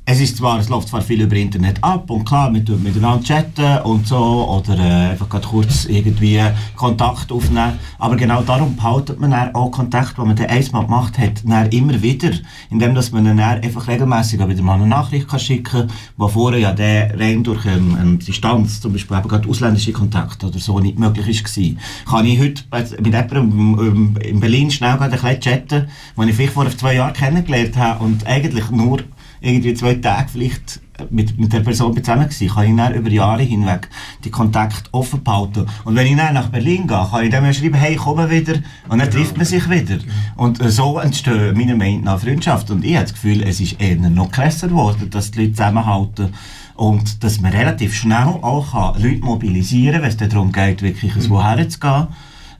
es 0.07 0.19
ist 0.19 0.37
zwar, 0.37 0.59
es 0.59 0.69
läuft 0.69 0.89
zwar 0.89 1.01
viel 1.01 1.21
über 1.21 1.35
Internet 1.35 1.83
ab 1.83 2.11
und 2.11 2.25
klar, 2.25 2.53
wir 2.53 2.63
tun 2.63 2.83
miteinander 2.83 3.23
chatten 3.23 3.81
und 3.85 4.07
so 4.07 4.15
oder 4.15 4.77
äh, 4.77 5.11
einfach 5.11 5.27
gerade 5.27 5.47
kurz 5.47 5.85
irgendwie 5.85 6.39
Kontakt 6.75 7.31
aufnehmen, 7.31 7.79
aber 7.97 8.15
genau 8.15 8.43
darum 8.43 8.75
behaltet 8.75 9.19
man 9.19 9.31
dann 9.31 9.55
auch 9.55 9.71
Kontakt, 9.71 10.19
den 10.19 10.27
man 10.27 10.35
dann 10.35 10.45
einmal 10.45 10.83
gemacht 10.85 11.17
hat, 11.17 11.41
dann 11.43 11.69
immer 11.69 11.99
wieder, 12.03 12.29
indem 12.69 12.93
dass 12.93 13.11
man 13.11 13.25
dann 13.25 13.39
einfach 13.39 13.87
regelmäßig 13.87 14.47
wieder 14.47 14.61
mal 14.61 14.75
eine 14.75 14.85
Nachricht 14.85 15.27
kann 15.27 15.39
schicken 15.39 15.63
kann, 15.63 15.91
die 16.19 16.29
vorher 16.29 16.59
ja 16.59 16.71
der 16.71 17.19
rein 17.19 17.43
durch 17.43 17.65
ähm, 17.65 17.97
eine 17.99 18.17
Distanz, 18.17 18.81
zum 18.81 18.93
Beispiel 18.93 19.17
eben 19.17 19.27
gerade 19.27 19.49
ausländische 19.49 19.91
Kontakte 19.91 20.45
oder 20.45 20.59
so 20.59 20.79
nicht 20.79 20.99
möglich 20.99 21.25
war. 21.25 22.13
Kann 22.13 22.25
ich 22.27 22.39
heute 22.39 22.63
mit 23.01 23.13
jemandem 23.13 24.17
in 24.21 24.39
Berlin 24.39 24.69
schnell 24.69 24.97
gerade 24.97 25.15
ein 25.15 25.19
bisschen 25.19 25.41
chatten, 25.41 25.87
den 26.15 26.29
ich 26.29 26.35
vielleicht 26.35 26.53
vor 26.53 26.69
zwei 26.77 26.93
Jahren 26.93 27.13
kennengelernt 27.13 27.75
habe 27.75 28.03
und 28.03 28.27
eigentlich 28.27 28.69
nur 28.69 28.99
irgendwie 29.41 29.73
zwei 29.73 29.95
Tage 29.95 30.29
vielleicht 30.31 30.79
mit, 31.09 31.37
mit 31.37 31.51
der 31.53 31.59
Person 31.59 31.95
zusammen 31.95 32.29
gewesen, 32.29 32.49
kann 32.49 32.69
ich 32.69 32.75
dann 32.75 32.93
über 32.93 33.09
Jahre 33.09 33.41
hinweg 33.41 33.89
die 34.23 34.31
Kontakte 34.31 34.89
offen 34.91 35.23
behalten. 35.23 35.65
Und 35.83 35.95
wenn 35.95 36.07
ich 36.07 36.15
dann 36.15 36.33
nach 36.33 36.49
Berlin 36.49 36.87
gehe, 36.87 37.07
kann 37.09 37.23
ich 37.23 37.31
dann 37.31 37.53
schreiben, 37.53 37.75
hey, 37.75 37.95
komm 37.95 38.29
wieder. 38.29 38.55
Und 38.87 38.99
dann 38.99 39.11
trifft 39.11 39.37
man 39.37 39.45
sich 39.45 39.69
wieder. 39.69 39.97
Und 40.35 40.61
äh, 40.61 40.69
so 40.69 40.99
entstehen 40.99 41.57
meiner 41.57 41.75
Meinung 41.75 42.03
nach 42.03 42.19
Freundschaften. 42.19 42.77
Und 42.77 42.85
ich 42.85 42.95
habe 42.95 43.05
das 43.05 43.13
Gefühl, 43.13 43.43
es 43.43 43.59
ist 43.59 43.79
eher 43.79 43.97
noch 43.97 44.31
krasser 44.31 44.67
geworden, 44.67 45.09
dass 45.09 45.31
die 45.31 45.41
Leute 45.41 45.53
zusammenhalten. 45.53 46.33
Und 46.75 47.23
dass 47.23 47.39
man 47.39 47.53
relativ 47.53 47.93
schnell 47.93 48.27
auch 48.41 48.71
kann 48.71 49.01
Leute 49.01 49.23
mobilisieren 49.23 50.01
kann, 50.01 50.03
wenn 50.03 50.09
es 50.09 50.17
darum 50.17 50.51
geht, 50.51 50.81
wirklich 50.81 51.15
mhm. 51.15 51.29
woher 51.29 51.69
zu 51.69 51.79
gehen. 51.79 52.07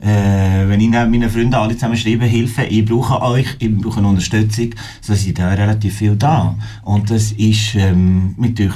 Äh, 0.05 0.69
wenn 0.69 0.79
ich 0.79 0.89
meinen 0.89 1.29
Freunden 1.31 1.55
alle 1.55 1.73
zusammen 1.73 1.97
schreibe, 1.97 2.25
Hilfe, 2.25 2.63
ich 2.63 2.85
brauche 2.85 3.23
euch, 3.23 3.47
ich 3.57 3.75
brauche 3.75 4.01
Unterstützung, 4.01 4.69
so 5.01 5.15
sind 5.15 5.39
da 5.39 5.49
relativ 5.49 5.95
viel 5.95 6.15
da. 6.15 6.55
Und 6.83 7.09
das 7.09 7.31
ist, 7.31 7.73
ähm, 7.73 8.35
mit 8.37 8.59
durch 8.59 8.75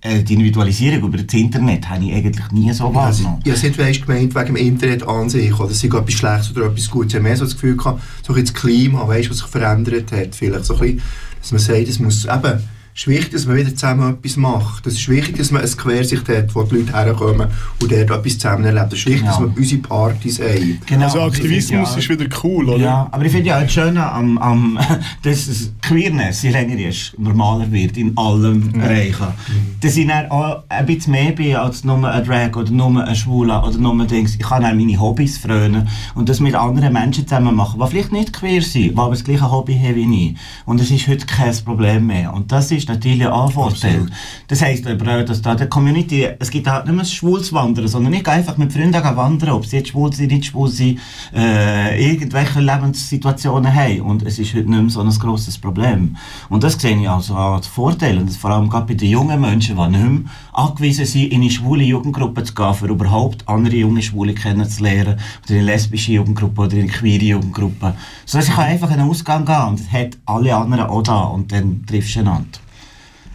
äh, 0.00 0.24
die 0.24 0.34
Individualisierung 0.34 1.08
über 1.08 1.18
das 1.18 1.32
Internet 1.34 1.88
habe 1.88 2.04
ich 2.04 2.12
eigentlich 2.12 2.50
nie 2.50 2.72
so 2.72 2.92
wahrgenommen. 2.92 3.42
Ja, 3.44 3.54
Sie 3.54 3.68
haben 3.68 3.76
gemeint, 3.76 4.34
wegen 4.34 4.46
dem 4.46 4.56
Internet 4.56 5.06
an 5.06 5.30
sich, 5.30 5.56
oder 5.56 5.72
sei 5.72 5.86
etwas 5.86 6.12
Schlechtes 6.14 6.50
oder 6.50 6.66
etwas 6.66 6.90
Gutes. 6.90 7.12
Ich 7.12 7.14
habe 7.14 7.28
mehr 7.28 7.36
so 7.36 7.44
das 7.44 7.54
Gefühl 7.54 7.76
gehabt, 7.76 8.02
so 8.26 8.34
ein 8.34 8.40
das 8.44 8.52
Klima, 8.52 9.06
weißt, 9.06 9.30
was 9.30 9.38
sich 9.38 9.46
verändert 9.46 10.10
hat, 10.10 10.34
vielleicht 10.34 10.64
so 10.64 10.74
ein 10.74 10.80
bisschen, 10.80 11.02
dass 11.40 11.52
man 11.52 11.60
sagt, 11.60 11.88
es 11.88 12.00
muss 12.00 12.24
eben 12.24 12.54
es 12.54 12.75
ist 12.96 13.06
wichtig, 13.08 13.32
dass 13.32 13.46
man 13.46 13.56
wieder 13.56 13.74
zusammen 13.74 14.14
etwas 14.14 14.36
macht. 14.38 14.86
Es 14.86 14.94
ist 14.94 15.08
wichtig, 15.08 15.36
dass 15.36 15.50
man 15.50 15.60
eine 15.60 15.70
Quersicht 15.70 16.26
hat, 16.30 16.54
wo 16.54 16.62
die 16.62 16.76
Leute 16.76 16.92
herkommen 16.94 17.48
und 17.82 17.92
dort 17.92 18.10
etwas 18.10 18.38
zusammen 18.38 18.64
erleben. 18.64 18.88
Es 18.90 18.98
ist 19.00 19.06
wichtig, 19.06 19.20
genau. 19.20 19.32
dass 19.32 19.40
wir 19.40 19.56
unsere 19.58 19.82
Partys 19.82 20.40
haben. 20.40 20.80
Genau. 20.86 21.04
Also 21.04 21.20
Aktivismus 21.20 21.90
ja, 21.92 21.98
ist 21.98 22.08
wieder 22.08 22.26
cool, 22.42 22.70
oder? 22.70 22.82
Ja, 22.82 23.08
aber 23.10 23.24
ich 23.26 23.32
finde 23.32 23.48
ja 23.48 23.60
das 23.60 23.70
Schöne 23.70 24.10
am, 24.10 24.38
am 24.38 24.78
dass 25.22 25.70
Queerness, 25.82 26.42
je 26.42 26.50
länger 26.50 26.88
ist, 26.88 27.18
normaler 27.18 27.70
wird 27.70 27.98
in 27.98 28.16
allen 28.16 28.72
ja. 28.74 28.80
Bereichen. 28.80 29.26
Mhm. 29.26 29.76
Dass 29.80 29.96
ich 29.96 30.06
dann 30.06 30.30
auch 30.30 30.62
ein 30.70 30.86
bisschen 30.86 31.12
mehr 31.12 31.32
bin 31.32 31.54
als 31.54 31.84
nur 31.84 32.02
ein 32.10 32.24
Drag 32.24 32.56
oder 32.56 32.70
nur 32.70 33.04
ein 33.04 33.14
Schwuler 33.14 33.66
oder 33.66 33.76
nur 33.76 34.06
Dings. 34.06 34.36
Ich 34.36 34.40
kann 34.40 34.62
dann 34.62 34.76
meine 34.76 34.98
Hobbys 34.98 35.36
frönen 35.36 35.86
und 36.14 36.30
das 36.30 36.40
mit 36.40 36.54
anderen 36.54 36.94
Menschen 36.94 37.26
zusammen 37.26 37.54
machen, 37.54 37.78
die 37.78 37.90
vielleicht 37.90 38.12
nicht 38.12 38.32
queer 38.32 38.62
sind, 38.62 38.92
die 38.92 38.96
aber 38.98 39.10
das 39.10 39.22
gleiche 39.22 39.50
Hobby 39.50 39.74
haben 39.74 39.96
wie 39.96 40.28
ich. 40.28 40.36
Und 40.64 40.80
es 40.80 40.90
ist 40.90 41.06
heute 41.08 41.26
kein 41.26 41.54
Problem 41.62 42.06
mehr. 42.06 42.32
Und 42.32 42.52
das 42.52 42.70
ist 42.70 42.85
ist 42.86 42.88
natürlich 42.88 43.26
auch 43.26 43.46
ein 43.46 43.52
Vorteil. 43.52 44.06
Das 44.46 44.62
heisst 44.62 44.86
aber 44.86 45.18
auch, 45.18 45.24
dass 45.24 45.42
da 45.42 45.54
der 45.54 45.68
Community, 45.68 46.28
es 46.38 46.50
gibt 46.50 46.68
halt 46.68 46.86
nicht 46.86 46.94
mehr 46.94 47.04
schwules 47.04 47.52
Wandern, 47.52 47.88
sondern 47.88 48.12
ich 48.12 48.22
gehe 48.22 48.32
einfach 48.32 48.56
mit 48.56 48.72
Freunden 48.72 49.02
wandern, 49.16 49.50
ob 49.50 49.66
sie 49.66 49.78
jetzt 49.78 49.88
schwul 49.88 50.12
sind, 50.12 50.30
nicht 50.30 50.46
schwul 50.46 50.68
sind, 50.68 51.00
äh, 51.34 52.10
irgendwelche 52.10 52.60
Lebenssituationen 52.60 53.72
haben. 53.72 54.00
Und 54.02 54.22
es 54.22 54.38
ist 54.38 54.54
heute 54.54 54.70
nicht 54.70 54.80
mehr 54.80 54.90
so 54.90 55.00
ein 55.00 55.10
grosses 55.10 55.58
Problem. 55.58 56.16
Und 56.48 56.62
das 56.62 56.74
sehe 56.74 56.96
ich 56.96 57.08
also 57.08 57.34
als 57.34 57.66
Vorteil, 57.66 58.18
und 58.18 58.30
vor 58.30 58.50
allem 58.50 58.68
gerade 58.68 58.86
bei 58.86 58.94
den 58.94 59.10
jungen 59.10 59.40
Menschen, 59.40 59.76
die 59.76 59.88
nicht 59.88 60.00
mehr 60.00 60.20
angewiesen 60.52 61.06
sind, 61.06 61.32
in 61.32 61.40
eine 61.42 61.50
schwule 61.50 61.82
Jugendgruppe 61.82 62.44
zu 62.44 62.54
gehen, 62.54 62.74
für 62.74 62.86
überhaupt 62.86 63.48
andere 63.48 63.76
junge 63.76 64.02
Schwule 64.02 64.34
kennenzulernen, 64.34 65.18
oder 65.44 65.54
in 65.54 65.56
eine 65.56 65.64
lesbische 65.64 66.12
Jugendgruppe 66.12 66.62
oder 66.62 66.74
in 66.74 66.82
eine 66.82 66.92
queere 66.92 67.24
Jugendgruppe. 67.24 67.94
So 68.24 68.38
dass 68.38 68.48
ich 68.48 68.58
einfach 68.58 68.90
in 68.90 68.98
den 68.98 69.08
Ausgang 69.08 69.44
gehen 69.44 69.68
und 69.68 69.80
das 69.80 69.90
hat 69.90 70.18
alle 70.26 70.54
anderen 70.54 70.86
auch 70.86 71.02
da 71.02 71.24
und 71.24 71.50
dann 71.50 71.84
triffst 71.86 72.16
du 72.16 72.20
einander. 72.20 72.58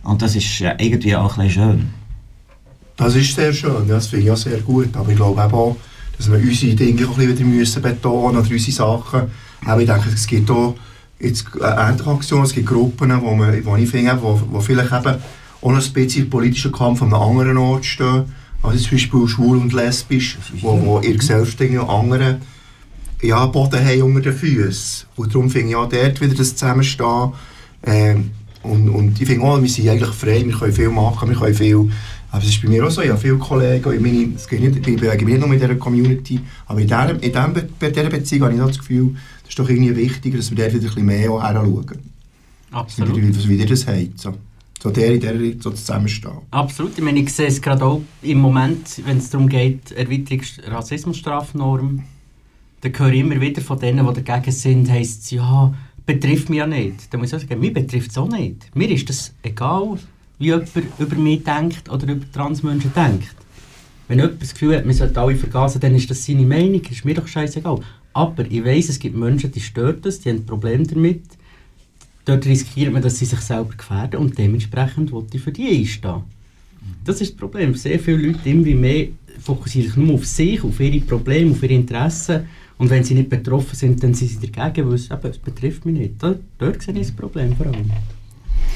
Und 0.04 0.22
das 0.22 0.36
ist 0.36 0.62
äh, 0.62 0.76
irgendwie 0.80 1.16
auch 1.16 1.38
ein 1.38 1.48
bisschen 1.48 1.64
schön. 1.64 1.90
Das 2.98 3.16
ist 3.16 3.36
sehr 3.36 3.54
schön, 3.54 3.88
ja, 3.88 3.96
das 3.96 4.08
finde 4.08 4.26
ich 4.26 4.32
auch 4.32 4.38
sehr 4.38 4.60
gut. 4.60 4.96
Aber 4.96 5.10
ich 5.10 5.16
glaube 5.16 5.42
auch, 5.42 5.76
dass 6.18 6.32
wir 6.32 6.38
unsere 6.38 6.76
Dinge 6.76 7.08
auch 7.08 7.18
ein 7.18 7.28
bisschen 7.28 7.50
müssen 7.50 7.82
betonen 7.82 8.38
oder 8.38 8.50
unsere 8.50 8.72
Sachen. 8.72 9.32
Aber 9.66 9.82
ich 9.82 9.88
denke, 9.88 10.10
es 10.14 10.28
gibt 10.28 10.52
auch 10.52 10.76
jetzt 11.20 11.46
ähnliche 11.56 12.10
Aktionen, 12.10 12.44
es 12.44 12.54
gibt 12.54 12.68
Gruppen, 12.68 13.22
wo, 13.22 13.34
man, 13.34 13.66
wo 13.66 13.76
ich 13.76 13.90
finde, 13.90 14.18
wo, 14.22 14.40
wo 14.50 14.60
vielleicht 14.60 14.92
eben 14.92 15.16
auch 15.62 15.72
noch 15.72 15.86
ein 15.86 15.94
bisschen 15.94 16.30
politischer 16.30 16.72
Kampf 16.72 17.02
an 17.02 17.14
einem 17.14 17.22
anderen 17.22 17.58
Ort 17.58 17.86
stehen. 17.86 18.26
Also 18.64 18.78
zum 18.78 18.92
Beispiel 18.92 19.28
schwul 19.28 19.58
und 19.58 19.74
lesbisch, 19.74 20.38
wo, 20.62 20.80
wo 20.86 20.98
in 21.00 21.10
der 21.10 21.18
Gesellschaft 21.18 21.62
andere 21.62 22.40
ja, 23.22 23.46
Boden 23.46 23.84
haben 23.84 24.02
unter 24.04 24.22
den 24.22 24.34
Füßen. 24.34 25.08
Und 25.16 25.34
darum 25.34 25.50
finde 25.50 25.70
ich 25.70 25.76
auch 25.76 25.90
dort 25.90 26.22
wieder 26.22 26.36
das 26.36 26.56
Zusammenstehen. 26.56 27.34
Ähm, 27.84 28.32
und, 28.64 28.90
und 28.90 29.20
ich 29.20 29.28
finde 29.28 29.46
auch, 29.46 29.62
wir 29.62 29.70
sind 29.70 29.90
eigentlich 29.90 30.10
frei, 30.10 30.44
wir 30.46 30.54
können 30.54 30.74
viel 30.74 30.90
machen, 30.90 31.30
wir 31.30 31.38
können 31.38 31.56
viel... 31.56 31.90
Aber 32.34 32.42
es 32.44 32.50
ist 32.50 32.62
bei 32.62 32.70
mir 32.70 32.86
auch 32.86 32.90
so, 32.90 33.02
ich 33.02 33.10
habe 33.10 33.20
viele 33.20 33.38
Kollegen, 33.38 33.94
ich, 33.94 34.00
meine, 34.00 34.36
es 34.36 34.48
geht 34.48 34.62
nicht, 34.62 34.78
ich 34.78 34.96
bewege 34.96 35.26
mich 35.26 35.34
nicht 35.34 35.40
nur 35.40 35.50
mit 35.50 35.62
dieser 35.62 35.76
Community, 35.76 36.40
aber 36.66 36.80
in 36.80 36.88
dieser, 36.88 37.12
in 37.12 37.20
diesem, 37.20 37.70
bei 37.78 37.90
dieser 37.90 38.10
Beziehung 38.10 38.44
habe 38.44 38.54
ich 38.54 38.62
das 38.62 38.80
Gefühl, 38.80 39.16
das 39.42 39.50
ist 39.50 39.60
doch 39.60 39.68
irgendwie 39.68 39.96
wichtiger, 39.98 40.38
dass 40.38 40.50
wir 40.50 40.58
dort 40.58 40.74
wieder 40.74 40.84
ein 40.84 40.88
bisschen 40.88 41.06
mehr 41.06 41.20
heranschauen. 41.20 42.00
Absolut. 42.72 43.18
Wie, 43.18 43.50
wie 43.50 43.56
ihr 43.58 43.66
das 43.66 43.86
habt. 43.86 44.18
So. 44.18 44.34
So 44.82 44.90
der 44.90 45.14
in 45.14 45.20
der 45.20 45.36
so 45.60 45.70
zusammenstehen. 45.72 46.38
Absolut. 46.50 46.98
Ich 46.98 47.04
meine, 47.04 47.20
ich 47.20 47.32
sehe 47.32 47.48
es 47.48 47.62
gerade 47.62 47.86
auch 47.86 48.02
im 48.24 48.40
Moment, 48.40 49.02
wenn 49.06 49.18
es 49.18 49.30
darum 49.30 49.48
geht, 49.48 49.92
Erweiterung 49.92 50.42
Rassismusstrafnorm, 50.66 52.02
da 52.82 52.90
höre 52.90 53.14
ich 53.14 53.20
immer 53.20 53.40
wieder 53.40 53.62
von 53.62 53.78
denen, 53.78 54.08
die 54.08 54.24
dagegen 54.24 54.52
sind, 54.52 54.90
heisst 54.90 55.24
es, 55.26 55.32
ja, 55.32 55.72
betrifft 56.06 56.50
mich 56.50 56.60
ja 56.60 56.68
nicht. 56.68 57.14
Da 57.14 57.18
muss 57.18 57.30
ich 57.30 57.36
auch 57.36 57.40
sagen, 57.40 57.60
mich 57.60 57.74
betrifft 57.74 58.12
es 58.12 58.18
auch 58.18 58.30
nicht. 58.30 58.76
Mir 58.76 58.90
ist 58.90 59.10
das 59.10 59.34
egal, 59.44 59.98
wie 60.40 60.46
jemand 60.46 60.70
über 61.00 61.16
mich 61.16 61.44
denkt 61.44 61.90
oder 61.90 62.12
über 62.12 62.32
Transmenschen 62.32 62.92
denkt. 62.94 63.36
Wenn 64.08 64.20
jemand 64.20 64.42
das 64.42 64.54
Gefühl 64.54 64.78
hat, 64.78 64.86
wir 64.86 64.94
sollten 64.94 65.18
alle 65.18 65.36
vergasen, 65.36 65.80
dann 65.82 65.96
ist 65.96 66.10
das 66.10 66.26
seine 66.26 66.46
Meinung, 66.46 66.82
ist 66.82 67.06
mir 67.06 67.14
doch 67.14 67.28
scheißegal. 67.28 67.80
Aber 68.14 68.46
ich 68.46 68.64
weiß, 68.64 68.90
es 68.90 69.00
gibt 69.00 69.16
Menschen, 69.16 69.52
die 69.52 69.62
stört 69.62 70.06
das, 70.06 70.20
die 70.20 70.30
haben 70.30 70.38
ein 70.38 70.46
Problem 70.46 70.86
damit. 70.86 71.24
Dort 72.26 72.46
riskiert 72.46 72.92
man, 72.92 73.02
dass 73.02 73.18
sie 73.18 73.26
sich 73.26 73.40
selber 73.40 73.74
gefährden 73.76 74.20
und 74.20 74.38
dementsprechend 74.38 75.12
wollte 75.12 75.38
ich 75.38 75.44
für 75.44 75.52
die 75.52 75.70
einstehen. 75.70 76.24
Das 77.06 77.22
ist 77.22 77.32
das 77.32 77.38
Problem. 77.38 77.74
Sehr 77.76 78.00
viele 78.00 78.18
Leute 78.18 78.50
immer 78.50 78.68
mehr 78.76 79.08
fokussieren 79.40 79.88
sich 79.88 79.98
nur 79.98 80.16
auf 80.16 80.26
sich, 80.26 80.64
auf 80.64 80.80
ihre 80.80 81.00
Probleme, 81.00 81.52
auf 81.52 81.64
ihre 81.64 81.74
Interessen 81.74 82.48
und 82.82 82.90
wenn 82.90 83.04
sie 83.04 83.14
nicht 83.14 83.30
betroffen 83.30 83.76
sind, 83.76 84.02
dann 84.02 84.16
sind 84.16 84.32
sie 84.32 84.52
dagegen, 84.52 84.88
weil 84.88 84.96
es, 84.96 85.12
eben, 85.12 85.30
es 85.30 85.38
betrifft 85.38 85.86
mich 85.86 86.00
nicht. 86.00 86.14
Da, 86.18 86.34
dort 86.58 86.82
sehe 86.82 86.96
ich 86.96 87.10
das 87.10 87.16
Problem 87.16 87.56
vor 87.56 87.68
allem. 87.68 87.92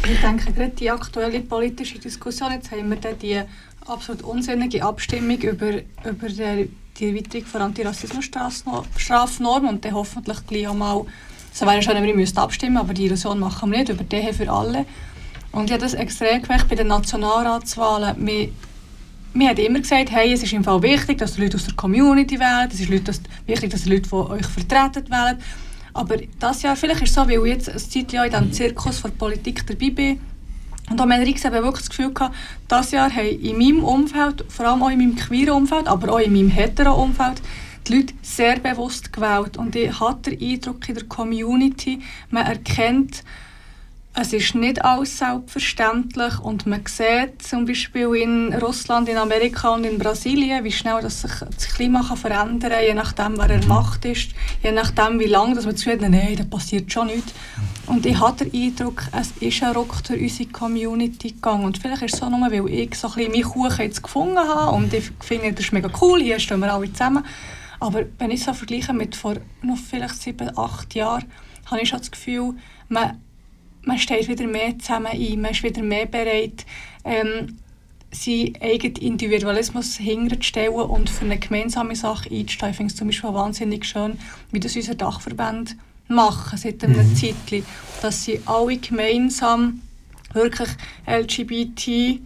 Ich 0.08 0.22
denke, 0.22 0.54
gerade 0.54 0.70
die 0.70 0.91
aktuelle 0.91 1.39
politische 1.39 1.98
Diskussion, 1.98 2.52
jetzt 2.52 2.70
haben 2.70 2.88
wir 2.88 2.98
dann 2.98 3.18
die 3.18 3.41
absolut 3.88 4.22
unsinnige 4.22 4.84
Abstimmung 4.84 5.39
über, 5.39 5.80
über 6.08 6.28
die, 6.28 6.70
die 7.00 7.10
Erweiterung 7.10 7.52
der 7.52 7.62
Antirassismusstrafnorm 7.62 9.70
und 9.70 9.84
dann 9.84 9.96
hoffentlich 9.96 10.46
gleich 10.46 10.68
auch 10.68 10.76
mal, 10.76 11.04
es 11.52 11.62
wäre 11.62 11.82
schön, 11.82 11.96
wenn 11.96 12.15
wir 12.15 12.38
abstimmen 12.38 12.78
aber 12.78 12.94
die 12.94 13.06
Illusion 13.06 13.39
machen 13.39 13.72
wir 13.72 13.80
nicht, 13.80 13.89
über 13.89 14.04
die 14.04 14.32
für 14.34 14.52
alle. 14.52 14.86
Und 15.52 15.65
ich 15.65 15.72
habe 15.72 15.82
das 15.82 15.96
extrem 15.96 16.44
gemerkt 16.44 16.70
bei 16.70 16.76
den 16.76 16.89
Nationalratswahlen. 16.89 18.24
Wir, 18.24 18.50
wir 19.36 19.50
haben 19.50 19.58
immer 19.58 19.80
gesagt, 19.80 20.12
hey, 20.12 20.32
es 20.32 20.43
ist 20.43 20.54
im 20.54 20.63
Fall 20.63 20.82
wichtig, 20.82 21.17
dass 21.17 21.36
die 21.36 21.41
Leute 21.41 21.58
aus 21.58 21.65
der 21.65 21.76
Community 21.76 22.39
wählen, 22.39 22.69
es 22.71 22.80
ist 22.80 22.89
Leute, 22.89 23.04
dass, 23.04 23.21
wichtig, 23.45 23.69
dass 23.69 23.84
die 23.84 23.89
Leute, 23.89 24.10
die 24.10 24.15
euch 24.15 24.45
vertreten, 24.45 25.10
wählen. 25.10 25.38
Aber 25.93 26.17
das 26.39 26.62
Jahr, 26.62 26.76
vielleicht 26.76 27.02
ist 27.02 27.10
es 27.10 27.15
so, 27.15 27.21
weil 27.21 27.39
ich 27.39 27.54
jetzt 27.54 27.69
ein 27.69 27.78
Zeitchen 27.78 28.24
in 28.24 28.30
diesem 28.30 28.52
Zirkus 28.54 29.02
der 29.02 29.10
Politik 29.10 29.67
dabei 29.67 29.89
bin, 29.89 30.19
und 30.89 31.02
auch 31.02 31.06
Menrix 31.06 31.43
eben 31.43 31.56
wirklich 31.56 31.82
das 31.82 31.89
Gefühl 31.89 32.13
gehabt, 32.13 32.36
dieses 32.71 32.91
Jahr 32.91 33.10
haben 33.10 33.39
in 33.39 33.58
meinem 33.58 33.84
Umfeld, 33.84 34.45
vor 34.50 34.67
allem 34.67 34.84
auch 34.84 34.89
in 34.89 35.00
meinem 35.00 35.15
queeren 35.15 35.56
Umfeld, 35.56 35.88
aber 35.88 36.13
auch 36.13 36.19
in 36.19 36.32
meinem 36.32 36.50
hetero 36.50 37.02
Umfeld, 37.02 37.41
die 37.88 37.95
Leute 37.95 38.13
sehr 38.21 38.60
bewusst 38.60 39.12
gewählt. 39.12 39.58
Und 39.58 39.76
ich 39.76 40.00
hatte 40.00 40.36
den 40.36 40.52
Eindruck 40.52 40.88
in 40.88 40.95
der 40.95 41.06
Community, 41.06 42.02
man 42.30 42.45
erkennt, 42.45 43.24
es 44.17 44.32
ist 44.32 44.56
nicht 44.56 44.84
alles 44.84 45.17
selbstverständlich 45.17 46.39
und 46.39 46.65
man 46.65 46.86
sieht 46.86 47.41
zum 47.41 47.65
Beispiel 47.65 48.15
in 48.15 48.54
Russland, 48.54 49.10
in 49.10 49.17
Amerika 49.17 49.73
und 49.73 49.84
in 49.84 49.97
Brasilien, 49.97 50.63
wie 50.63 50.71
schnell 50.71 51.01
das 51.01 51.21
sich 51.21 51.32
das 51.32 51.67
Klima 51.67 52.01
kann 52.01 52.15
verändern 52.15 52.71
kann, 52.71 52.84
je 52.84 52.93
nachdem, 52.93 53.38
wer 53.38 53.49
er 53.49 53.65
Macht 53.65 54.06
ist, 54.06 54.30
je 54.63 54.71
nachdem, 54.71 55.19
wie 55.19 55.25
lange 55.25 55.56
dass 55.56 55.65
man 55.65 55.75
hat, 55.75 56.01
nein, 56.01 56.36
da 56.38 56.45
passiert 56.45 56.91
schon 56.91 57.08
nichts. 57.08 57.34
Und 57.88 58.06
ich 58.06 58.17
habe 58.17 58.45
den 58.45 58.54
Eindruck, 58.54 59.04
es 59.12 59.32
ist 59.41 59.62
ein 59.62 59.73
Ruck 59.73 60.01
durch 60.06 60.21
unsere 60.21 60.49
Community 60.49 61.32
gegangen 61.32 61.65
und 61.65 61.78
vielleicht 61.78 62.04
ist 62.04 62.13
es 62.13 62.19
so 62.21 62.30
nur, 62.30 62.49
weil 62.49 62.69
ich 62.69 62.95
so 62.95 63.10
ein 63.10 63.15
bisschen 63.15 63.32
meinen 63.34 63.43
Kuchen 63.43 63.82
jetzt 63.82 64.01
gefunden 64.01 64.38
habe 64.38 64.75
und 64.78 64.93
ich 64.93 65.12
finde, 65.19 65.51
das 65.51 65.65
ist 65.65 65.73
mega 65.73 65.89
cool, 66.01 66.21
hier 66.21 66.39
stehen 66.39 66.62
wir 66.62 66.73
alle 66.73 66.91
zusammen. 66.91 67.25
Aber 67.82 68.04
wenn 68.17 68.32
ich 68.32 68.43
so 68.43 68.54
vergleiche 68.54 68.93
mit 68.93 69.13
vor 69.13 69.36
noch 69.62 69.78
vielleicht 69.78 70.21
sieben, 70.21 70.58
acht 70.58 70.95
Jahren, 70.95 71.25
habe 71.65 71.82
ich 71.82 71.89
schon 71.89 71.99
das 71.99 72.12
Gefühl, 72.12 72.56
man, 72.88 73.19
man 73.86 73.98
steht 73.98 74.28
wieder 74.28 74.48
mehr 74.48 74.78
zusammen 74.80 75.08
ein, 75.08 75.41
man 75.41 75.52
ist 75.52 75.63
wieder 75.63 75.82
mehr 75.82 76.06
bereit, 76.06 76.65
ähm, 77.04 77.58
seinen 78.12 78.56
eigenen 78.62 78.95
Individualismus 78.98 79.98
hinterzustellen 79.98 80.74
und 80.74 81.10
für 81.10 81.26
eine 81.26 81.38
gemeinsame 81.38 81.95
Sache 81.95 82.30
einzustehen. 82.32 82.71
Ich 82.71 82.78
finde 82.78 82.91
es 82.91 82.98
zum 82.98 83.08
Beispiel 83.08 83.34
wahnsinnig 83.34 83.86
schön, 83.86 84.17
wie 84.52 84.60
das 84.60 84.76
unsere 84.76 84.95
Dachverbände 84.95 85.74
machen 86.08 86.58
seit 86.58 86.84
einem 86.84 87.10
mhm. 87.10 87.15
Zeitchen, 87.15 87.65
dass 88.02 88.24
sie 88.24 88.39
alle 88.45 88.78
gemeinsam 88.78 89.82
wirklich 90.34 90.69
LGBT 91.08 92.19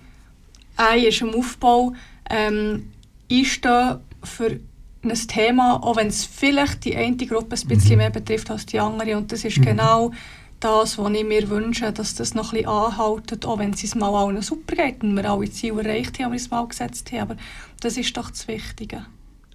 ist 1.05 1.21
im 1.21 1.35
Aufbau 1.35 1.93
ähm, 2.29 2.91
einstehen 3.31 3.99
für 4.23 4.59
ein 5.01 5.13
Thema, 5.27 5.81
auch 5.81 5.95
wenn 5.95 6.07
es 6.07 6.25
vielleicht 6.25 6.85
die 6.85 6.95
eine 6.95 7.15
Gruppe 7.15 7.55
ein 7.55 7.67
bisschen 7.67 7.91
mhm. 7.91 7.97
mehr 7.97 8.09
betrifft 8.09 8.51
als 8.51 8.65
die 8.65 8.79
andere. 8.79 9.17
Und 9.17 9.31
das 9.31 9.43
ist 9.43 9.57
mhm. 9.57 9.65
genau 9.65 10.11
das, 10.59 10.97
was 10.97 11.13
ich 11.13 11.25
mir 11.25 11.49
wünsche, 11.49 11.91
dass 11.91 12.15
das 12.15 12.35
noch 12.35 12.51
ein 12.51 12.59
bisschen 12.59 12.69
anhaltet, 12.69 13.45
auch 13.45 13.59
wenn 13.59 13.71
es 13.71 13.95
mal 13.95 14.13
allen 14.13 14.41
super 14.41 14.75
geht 14.75 15.03
und 15.03 15.15
wir 15.15 15.29
alle 15.29 15.49
Ziele 15.49 15.83
erreicht 15.83 16.19
haben, 16.19 16.33
die 16.33 16.39
wir 16.39 16.49
mal 16.49 16.67
gesetzt 16.67 17.11
haben. 17.11 17.21
Aber 17.21 17.35
das 17.81 17.97
ist 17.97 18.15
doch 18.15 18.29
das 18.29 18.47
Wichtige. 18.47 19.05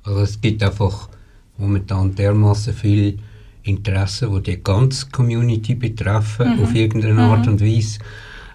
Also 0.03 0.21
es 0.21 0.41
gibt 0.41 0.63
einfach 0.63 1.09
momentan 1.59 2.15
dermaßen 2.15 2.75
viel 2.75 3.19
Interessen, 3.63 4.35
die 4.35 4.53
die 4.53 4.63
ganze 4.63 5.07
Community 5.11 5.75
betreffen, 5.75 6.57
mhm. 6.57 6.63
auf 6.63 6.75
irgendeine 6.75 7.23
Art 7.23 7.47
mhm. 7.47 7.53
und 7.53 7.61
Weise. 7.61 7.99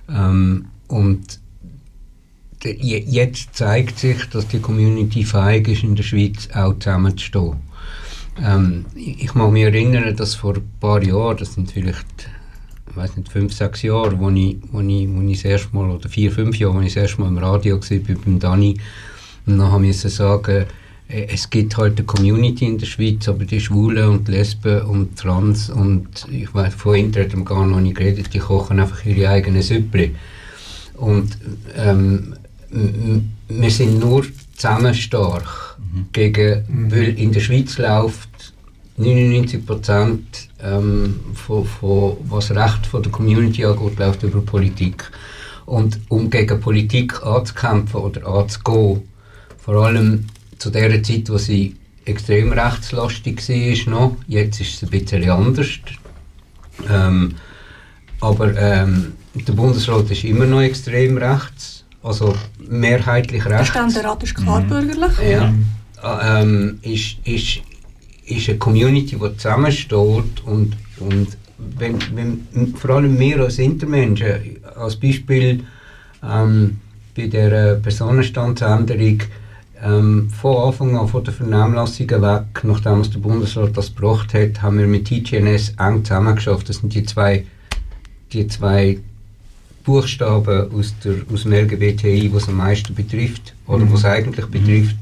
Ähm, 0.10 0.66
und 0.88 1.40
jetzt 2.64 3.56
zeigt 3.56 4.00
sich, 4.00 4.26
dass 4.30 4.48
die 4.48 4.60
Community 4.60 5.24
fähig 5.24 5.68
ist, 5.70 5.84
in 5.84 5.96
der 5.96 6.04
Schweiz 6.04 6.50
auch 6.54 6.78
zusammenzustehen. 6.78 7.58
Ähm, 8.42 8.86
ich 8.96 9.34
mag 9.34 9.52
mich 9.52 9.64
erinnern, 9.64 10.16
dass 10.16 10.36
vor 10.36 10.56
ein 10.56 10.70
paar 10.80 11.02
Jahren, 11.04 11.38
das 11.38 11.54
sind 11.54 11.72
vielleicht 11.72 12.06
ich 12.18 12.39
weiß 13.00 13.18
nicht, 13.18 13.32
fünf, 13.32 13.54
sechs 13.54 13.82
Jahre, 13.82 14.20
wo 14.20 14.30
ich, 14.30 14.58
wo 14.72 14.82
ich, 14.82 15.08
wo 15.10 15.22
ich 15.22 15.42
das 15.42 15.46
erste 15.46 15.76
Mal, 15.76 15.90
oder 15.90 16.10
vier, 16.10 16.32
fünf 16.32 16.58
Jahre, 16.58 16.76
wo 16.76 16.82
ich 16.82 16.94
das 16.94 17.04
erste 17.04 17.22
Mal 17.22 17.30
im 17.30 17.38
Radio 17.38 17.80
war, 17.80 18.16
beim 18.26 18.40
Dani, 18.40 18.78
und 19.46 19.58
dann 19.58 19.82
musste 19.82 20.10
ich 20.10 20.14
sagen, 20.14 20.66
äh, 21.08 21.28
es 21.28 21.50
gibt 21.50 21.78
halt 21.78 21.98
eine 21.98 22.06
Community 22.06 22.66
in 22.66 22.78
der 22.78 22.86
Schweiz, 22.86 23.28
aber 23.28 23.46
die 23.46 23.60
Schwulen 23.60 24.10
und 24.10 24.28
Lesben 24.28 24.82
und 24.84 25.18
Trans 25.18 25.70
und 25.70 26.28
ich 26.32 26.54
weiß, 26.54 26.76
von 26.76 26.96
Internet 26.96 27.34
haben 27.34 27.46
gar 27.46 27.66
noch 27.66 27.80
nicht 27.80 27.98
geredet, 27.98 28.34
die 28.34 28.40
kochen 28.40 28.80
einfach 28.80 29.06
ihre 29.06 29.30
eigenen 29.30 29.62
Süppli. 29.62 30.16
Und 30.96 31.38
ähm, 31.76 32.36
wir 33.48 33.72
sind 33.72 34.00
nur 34.00 34.26
zusammen 34.56 34.94
stark 34.94 35.78
mhm. 35.78 36.06
gegen, 36.12 36.64
mhm. 36.68 36.92
weil 36.92 37.18
in 37.18 37.32
der 37.32 37.40
Schweiz 37.40 37.78
läuft 37.78 38.29
99 39.00 39.66
Prozent 39.66 40.50
ähm, 40.62 41.20
von, 41.34 41.66
von, 41.66 42.18
was 42.26 42.52
Recht 42.52 42.86
von 42.86 43.02
der 43.02 43.12
Community 43.12 43.66
angeht, 43.66 43.98
läuft 43.98 44.24
über 44.24 44.42
Politik. 44.42 45.10
Und 45.66 46.00
um 46.10 46.30
gegen 46.30 46.60
Politik 46.60 47.24
anzukämpfen 47.24 48.02
oder 48.02 48.28
anzugehen, 48.28 49.08
vor 49.58 49.86
allem 49.86 50.26
zu 50.58 50.70
der 50.70 51.02
Zeit, 51.02 51.30
wo 51.30 51.38
sie 51.38 51.76
extrem 52.06 52.52
rechtslastig 52.52 53.48
war, 53.48 53.94
noch, 53.94 54.18
jetzt 54.28 54.60
ist 54.60 54.76
es 54.76 54.84
ein 54.84 54.90
bisschen 54.90 55.30
anders. 55.30 55.68
Ähm, 56.90 57.36
aber 58.20 58.56
ähm, 58.58 59.14
der 59.34 59.54
Bundesrat 59.54 60.10
ist 60.12 60.24
immer 60.24 60.46
noch 60.46 60.62
extrem 60.62 61.18
rechts, 61.18 61.86
also 62.04 62.36
mehrheitlich 62.68 63.46
rechts. 63.46 63.72
Der 63.72 63.88
Ständerat 63.88 64.24
ist 64.24 64.36
klar 64.36 64.62
mhm. 64.62 64.68
bürgerlich. 64.68 65.12
Ja, 65.30 65.54
ähm, 66.42 66.80
ist, 66.82 67.18
ist 67.24 67.62
ist 68.30 68.50
eine 68.50 68.58
Community, 68.58 69.18
die 69.18 69.38
zusammensteht 69.38 70.44
und, 70.46 70.76
und 71.00 71.38
wenn, 71.58 71.98
wenn, 72.16 72.76
vor 72.76 72.92
allem 72.92 73.20
wir 73.20 73.42
als 73.42 73.60
Intermenschen, 73.60 74.58
als 74.76 74.96
Beispiel 74.96 75.64
ähm, 76.24 76.78
bei 77.16 77.28
der 77.28 77.76
Personenstandsänderung 77.76 79.20
ähm, 79.84 80.30
von 80.30 80.68
Anfang 80.68 80.98
an, 80.98 81.08
von 81.08 81.24
der 81.24 81.34
Vernehmlassung 81.34 82.10
weg, 82.10 82.64
nachdem 82.64 83.02
es 83.02 83.10
der 83.12 83.20
Bundesrat 83.20 83.76
das 83.76 83.94
gebracht 83.94 84.34
hat, 84.34 84.62
haben 84.62 84.78
wir 84.78 84.88
mit 84.88 85.06
TGNS 85.06 85.74
eng 85.80 86.04
zusammengeschafft. 86.04 86.70
Das 86.70 86.78
sind 86.78 86.94
die 86.94 87.04
zwei, 87.04 87.46
die 88.32 88.48
zwei 88.48 89.00
Buchstaben 89.84 90.72
aus, 90.72 90.94
der, 91.04 91.16
aus 91.34 91.44
dem 91.44 91.54
LGBTI, 91.54 92.30
was 92.34 92.48
am 92.48 92.58
meisten 92.58 92.94
betrifft, 92.94 93.54
oder 93.68 93.86
mhm. 93.86 93.94
was 93.94 94.06
eigentlich 94.06 94.46
betrifft. 94.46 94.96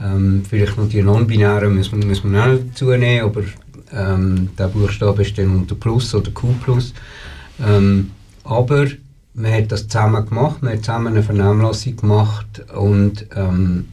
Ähm, 0.00 0.42
vielleicht 0.48 0.76
noch 0.76 0.88
die 0.88 1.02
Non-Binären 1.02 1.74
müssen, 1.74 2.00
müssen 2.00 2.32
wir 2.32 2.44
auch 2.44 2.58
dazu 2.68 2.90
nehmen, 2.90 3.24
aber 3.24 3.42
ähm, 3.92 4.50
der 4.58 4.68
Buchstabe 4.68 5.22
ist 5.22 5.38
dann 5.38 5.50
unter 5.50 5.74
Plus 5.74 6.14
oder 6.14 6.30
Q+. 6.30 6.54
Ähm, 7.64 8.10
aber 8.42 8.86
man 9.34 9.52
hat 9.52 9.72
das 9.72 9.88
zusammen 9.88 10.26
gemacht, 10.26 10.62
man 10.62 10.72
hat 10.72 10.84
zusammen 10.84 11.08
eine 11.08 11.22
Vernehmlassung 11.22 11.96
gemacht 11.96 12.64
und 12.74 13.26
ähm, 13.34 13.86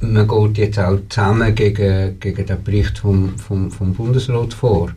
man 0.00 0.28
geht 0.28 0.58
jetzt 0.58 0.78
auch 0.78 0.98
zusammen 1.08 1.54
gegen, 1.54 2.20
gegen 2.20 2.46
den 2.46 2.62
Bericht 2.62 2.98
vom, 2.98 3.38
vom, 3.38 3.70
vom 3.70 3.94
Bundesrat 3.94 4.52
vor. 4.52 4.92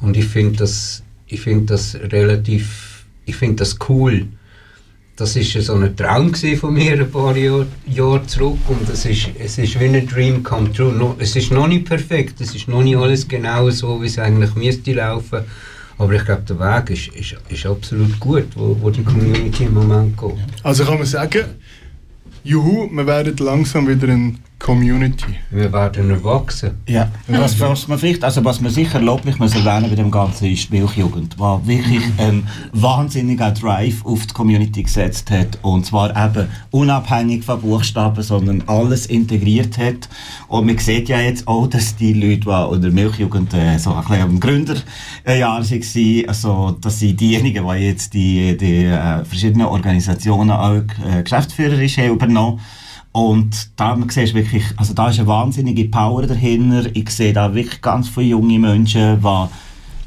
Und 0.00 0.16
ich 0.16 0.26
finde 0.26 0.58
das, 0.58 1.02
find 1.26 1.70
das 1.70 1.94
relativ, 1.94 3.04
ich 3.26 3.36
finde 3.36 3.56
das 3.56 3.76
cool, 3.88 4.26
das 5.20 5.36
ist 5.36 5.52
so 5.66 5.74
ein 5.74 5.94
Traum 5.94 6.34
von 6.34 6.72
mir 6.72 6.94
ein 6.94 7.10
paar 7.10 7.36
Jahre, 7.36 7.66
Jahre 7.86 8.26
zurück 8.26 8.58
und 8.68 8.88
es 8.88 9.04
ist, 9.04 9.28
es 9.38 9.58
ist 9.58 9.78
wie 9.78 9.84
ein 9.84 10.06
Dream 10.06 10.42
come 10.42 10.72
true. 10.72 10.94
No, 10.94 11.14
es 11.18 11.36
ist 11.36 11.50
noch 11.50 11.68
nicht 11.68 11.84
perfekt, 11.84 12.40
es 12.40 12.54
ist 12.54 12.68
noch 12.68 12.82
nicht 12.82 12.96
alles 12.96 13.28
genau 13.28 13.68
so, 13.68 14.00
wie 14.00 14.06
es 14.06 14.18
eigentlich 14.18 14.54
müsste 14.54 14.94
laufen. 14.94 15.40
Aber 15.98 16.14
ich 16.14 16.24
glaube, 16.24 16.42
der 16.48 16.58
Weg 16.58 16.90
ist, 16.90 17.08
ist, 17.08 17.36
ist 17.50 17.66
absolut 17.66 18.18
gut, 18.18 18.46
wo, 18.54 18.74
wo 18.80 18.88
die 18.88 19.04
Community 19.04 19.64
im 19.64 19.74
Moment 19.74 20.16
geht. 20.16 20.38
Also 20.62 20.86
kann 20.86 20.96
man 20.96 21.06
sagen, 21.06 21.44
juhu, 22.42 22.88
wir 22.90 23.06
werden 23.06 23.36
langsam 23.36 23.88
wieder 23.88 24.08
ein 24.08 24.38
Community. 24.60 25.36
Wir 25.50 25.72
werden 25.72 26.10
erwachsen. 26.10 26.72
Ja, 26.86 27.10
was, 27.26 27.58
was, 27.58 27.88
man 27.88 27.98
vielleicht, 27.98 28.22
also 28.22 28.44
was 28.44 28.60
man 28.60 28.70
sicher 28.70 29.00
loblich 29.00 29.38
muss 29.38 29.54
erwähnen 29.54 29.88
bei 29.88 29.96
dem 29.96 30.10
Ganzen 30.10 30.52
ist 30.52 30.70
die 30.70 30.78
Milchjugend, 30.78 31.34
die 31.34 31.66
wirklich 31.66 32.02
einen 32.18 32.46
wahnsinnigen 32.72 33.54
Drive 33.54 34.04
auf 34.04 34.26
die 34.26 34.34
Community 34.34 34.82
gesetzt 34.82 35.30
hat. 35.30 35.58
Und 35.62 35.86
zwar 35.86 36.10
eben 36.10 36.46
unabhängig 36.70 37.42
von 37.42 37.60
Buchstaben, 37.60 38.22
sondern 38.22 38.62
alles 38.66 39.06
integriert 39.06 39.78
hat. 39.78 40.10
Und 40.48 40.66
man 40.66 40.76
sieht 40.76 41.08
ja 41.08 41.20
jetzt 41.20 41.48
auch, 41.48 41.66
dass 41.66 41.96
die 41.96 42.12
Leute, 42.12 42.44
die 42.44 42.74
in 42.74 42.82
der 42.82 42.90
Milchjugend 42.90 43.54
äh, 43.54 43.78
so 43.78 43.94
ein 43.94 44.02
bisschen 44.02 44.22
am 44.22 44.40
Gründerjahr 44.40 45.62
waren, 45.62 46.28
also 46.28 46.76
dass 46.80 46.98
sie 46.98 47.14
diejenigen, 47.14 47.66
die 47.66 47.86
jetzt 47.86 48.12
die, 48.12 48.56
die 48.58 48.84
äh, 48.84 49.24
verschiedenen 49.24 49.68
Organisationen 49.68 50.50
auch 50.50 50.82
äh, 51.02 51.22
geschäftsführerisch 51.22 51.96
haben 51.96 52.10
übernommen 52.10 52.60
und 53.12 53.70
da 53.76 53.96
man 53.96 54.08
sieht 54.08 54.34
wirklich, 54.34 54.64
also 54.76 54.94
da 54.94 55.10
ist 55.10 55.18
eine 55.18 55.26
wahnsinnige 55.26 55.86
Power 55.86 56.26
dahinter. 56.26 56.94
Ich 56.94 57.10
sehe 57.10 57.32
da 57.32 57.54
wirklich 57.54 57.80
ganz 57.80 58.08
viele 58.08 58.26
junge 58.26 58.58
Menschen, 58.58 59.20
die 59.20 59.48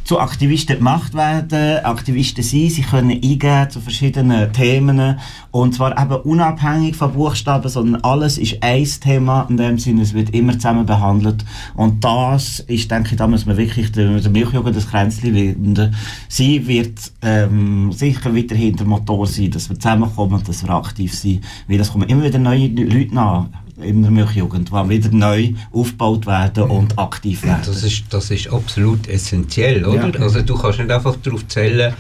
zu 0.04 0.20
Aktivisten 0.20 0.78
gemacht 0.78 1.14
werden, 1.14 1.84
Aktivisten 1.84 2.44
sein, 2.44 2.70
sie 2.70 2.82
können 2.82 3.12
eingehen 3.12 3.70
zu 3.70 3.80
verschiedenen 3.80 4.52
Themen. 4.52 5.20
Und 5.52 5.76
zwar 5.76 6.00
eben 6.02 6.16
unabhängig 6.22 6.96
von 6.96 7.14
Buchstaben, 7.14 7.70
sondern 7.70 8.02
alles 8.02 8.38
ist 8.38 8.58
ein 8.62 8.88
Thema 9.02 9.46
in 9.50 9.58
dem 9.58 9.80
Sinne, 9.80 10.02
es 10.02 10.14
wird 10.14 10.32
immer 10.32 10.54
zusammen 10.54 10.86
behandelt. 10.86 11.46
Und 11.76 12.04
das 12.04 12.60
ist, 12.62 12.92
denke 12.92 13.12
ich, 13.12 13.18
da 13.18 13.28
muss 13.28 13.46
man 13.46 13.58
wirklich 13.58 13.92
der, 13.92 14.10
Milchjugend 14.30 14.76
das 14.76 14.90
Kränzchen 14.90 15.34
wenden. 15.34 15.96
Sie 16.28 16.68
wird 16.68 17.12
ähm, 17.22 17.92
sicher 17.92 18.36
weiterhin 18.36 18.76
der 18.76 18.86
Motor 18.86 19.28
sein, 19.28 19.52
dass 19.52 19.70
wir 19.70 19.80
zusammenkommen 19.80 20.34
und 20.34 20.48
dass 20.48 20.64
wir 20.64 20.72
aktiv 20.72 21.14
sind, 21.14 21.44
weil 21.68 21.80
es 21.80 21.92
kommen 21.92 22.10
immer 22.10 22.24
wieder 22.24 22.40
neue 22.40 22.68
Leute 22.68 23.16
nach 23.16 23.46
der 23.76 24.12
Milchjugend, 24.12 24.70
die 24.70 24.90
wieder 24.90 25.10
neu 25.12 25.54
aufgebaut 25.72 26.26
werden 26.26 26.64
und 26.64 26.98
aktiv 27.00 27.44
werden. 27.44 27.64
Das 27.66 27.84
ist, 27.84 28.04
das 28.10 28.30
ist 28.32 28.52
absolut 28.52 29.08
essentiell, 29.08 29.86
oder? 29.86 30.10
Ja. 30.10 30.20
Also 30.20 30.42
du 30.42 30.56
kannst 30.56 30.80
nicht 30.80 30.92
einfach 30.92 31.16
darauf 31.18 31.48
zählen, 31.48 31.94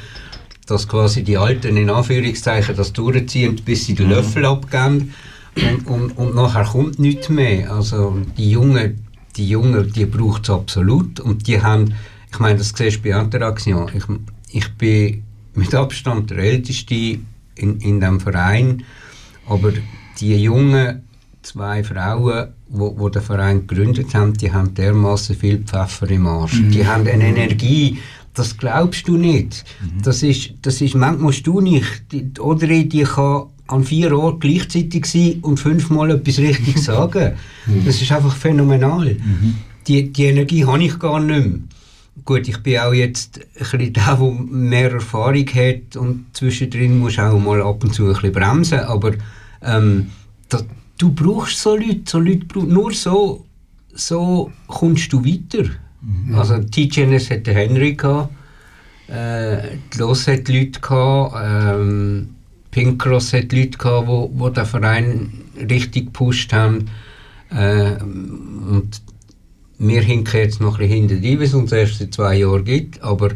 dass 0.67 0.87
quasi 0.87 1.23
die 1.23 1.37
Alten 1.37 1.75
in 1.75 1.89
Anführungszeichen 1.89 2.75
das 2.75 2.93
durchziehen, 2.93 3.59
bis 3.65 3.85
sie 3.85 3.95
den 3.95 4.07
mhm. 4.07 4.13
Löffel 4.13 4.45
abgeben 4.45 5.13
und, 5.55 5.87
und, 5.87 6.11
und 6.11 6.35
nachher 6.35 6.63
kommt 6.63 6.99
nichts 6.99 7.29
mehr. 7.29 7.71
Also 7.71 8.17
die 8.37 8.51
Jungen, 8.51 9.05
die 9.35 9.49
Jungen, 9.49 9.91
die 9.91 10.05
braucht 10.05 10.43
es 10.43 10.49
absolut 10.49 11.19
und 11.19 11.47
die 11.47 11.61
haben, 11.61 11.93
ich 12.31 12.39
meine, 12.39 12.57
das 12.57 12.73
siehst 12.75 13.03
du 13.03 13.09
bei 13.09 13.19
Interaktion. 13.19 13.91
Ich, 13.93 14.03
ich 14.51 14.73
bin 14.73 15.23
mit 15.53 15.73
Abstand 15.75 16.31
der 16.31 16.37
Älteste 16.39 17.19
in, 17.55 17.79
in 17.79 17.99
diesem 17.99 18.19
Verein, 18.19 18.83
aber 19.47 19.73
die 20.19 20.35
Jungen 20.35 21.03
zwei 21.43 21.83
Frauen, 21.83 22.49
wo, 22.69 22.97
wo 22.97 23.09
den 23.09 23.21
Verein 23.21 23.67
gegründet 23.67 24.13
haben, 24.15 24.33
die 24.33 24.51
haben 24.51 24.73
dermaßen 24.73 25.35
viel 25.35 25.59
Pfeffer 25.59 26.09
im 26.09 26.27
Arsch. 26.27 26.59
Mhm. 26.59 26.71
Die 26.71 26.87
haben 26.87 27.07
eine 27.07 27.27
Energie, 27.27 27.99
das 28.33 28.57
glaubst 28.57 29.07
du 29.07 29.17
nicht. 29.17 29.63
Mhm. 29.81 30.01
Das 30.01 30.23
ist, 30.23 30.53
das 30.61 30.81
ist 30.81 30.95
manchmal 30.95 31.33
du 31.33 31.61
nicht. 31.61 32.11
Die, 32.11 32.31
oder 32.39 32.67
die 32.67 33.03
kann 33.03 33.43
an 33.67 33.83
vier 33.83 34.17
Orten 34.17 34.39
gleichzeitig 34.39 35.05
sein 35.05 35.39
und 35.41 35.59
fünfmal 35.59 36.11
etwas 36.11 36.39
richtig 36.39 36.77
sagen. 36.83 37.33
Das 37.85 38.01
ist 38.01 38.11
einfach 38.11 38.35
phänomenal. 38.35 39.15
Die, 39.87 40.11
die 40.11 40.23
Energie 40.25 40.65
habe 40.65 40.83
ich 40.83 40.97
gar 40.99 41.19
nicht 41.19 41.45
mehr. 41.45 41.59
Gut, 42.25 42.47
ich 42.47 42.57
bin 42.59 42.77
auch 42.77 42.93
jetzt 42.93 43.39
ein 43.39 43.43
bisschen 43.59 43.93
der, 43.93 44.15
der 44.15 44.31
mehr 44.31 44.91
Erfahrung 44.91 45.47
hat 45.47 45.95
und 45.95 46.25
zwischendrin 46.33 46.99
muss 46.99 47.19
auch 47.19 47.39
mal 47.39 47.61
ab 47.61 47.83
und 47.83 47.93
zu 47.93 48.05
ein 48.05 48.13
bisschen 48.13 48.31
bremsen, 48.31 48.79
aber 48.79 49.13
ähm, 49.61 50.11
da, 50.49 50.61
du 50.97 51.11
brauchst 51.11 51.59
so 51.59 51.75
Leute, 51.75 52.03
so 52.05 52.19
Leute 52.19 52.59
nur 52.59 52.93
so, 52.93 53.45
so 53.93 54.51
kommst 54.67 55.11
du 55.13 55.23
weiter. 55.23 55.69
Also 56.33 56.59
TGNS 56.59 57.31
hat 57.31 57.47
den 57.47 57.55
Henry 57.55 57.93
gehabt, 57.93 58.29
äh, 59.07 59.77
die 59.93 59.97
Los 59.99 60.27
hat 60.27 60.49
Leute 60.49 60.79
gehabt, 60.81 61.35
ähm, 61.41 62.29
Pink 62.71 63.01
Cross 63.01 63.33
hat 63.33 63.53
Leute 63.53 63.77
gehabt, 63.77 64.07
wo, 64.07 64.29
wo 64.33 64.49
den 64.49 64.65
Verein 64.65 65.31
richtig 65.57 66.07
gepusht 66.07 66.51
haben. 66.51 66.89
Äh, 67.51 68.01
und 68.01 69.01
wir 69.79 70.01
hinken 70.01 70.37
jetzt 70.37 70.59
noch 70.59 70.79
ein 70.79 70.87
bisschen 70.89 71.09
hinter 71.09 71.21
wie 71.21 71.43
es 71.43 71.53
uns 71.53 71.71
erst 71.71 71.99
seit 71.99 72.13
zwei 72.13 72.37
Jahren 72.37 72.65
gibt, 72.65 73.01
aber, 73.01 73.29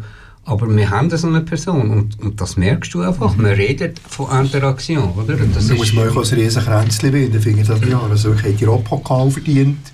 aber 0.48 0.74
wir 0.74 0.90
haben 0.90 1.10
so 1.10 1.28
eine 1.28 1.42
Person 1.42 1.90
und, 1.92 2.20
und 2.22 2.40
das 2.40 2.56
merkst 2.56 2.94
du 2.94 3.02
einfach. 3.02 3.36
Man 3.36 3.52
redet 3.52 4.00
von 4.00 4.32
Interaktion, 4.32 5.12
oder? 5.12 5.36
Das 5.36 5.68
da 5.68 5.76
muss 5.76 5.92
man 5.92 6.08
auch 6.08 6.16
ein 6.16 6.40
riesen 6.40 6.64
Kränzchen 6.64 7.12
winden, 7.12 7.42
finde 7.42 7.62
ich 7.62 7.68
das 7.68 7.82
ja. 7.82 8.00
Also 8.00 8.34
ich 8.34 8.44
hätte 8.44 8.54
die 8.54 8.68
Europapokal 8.68 9.30
verdient, 9.30 9.92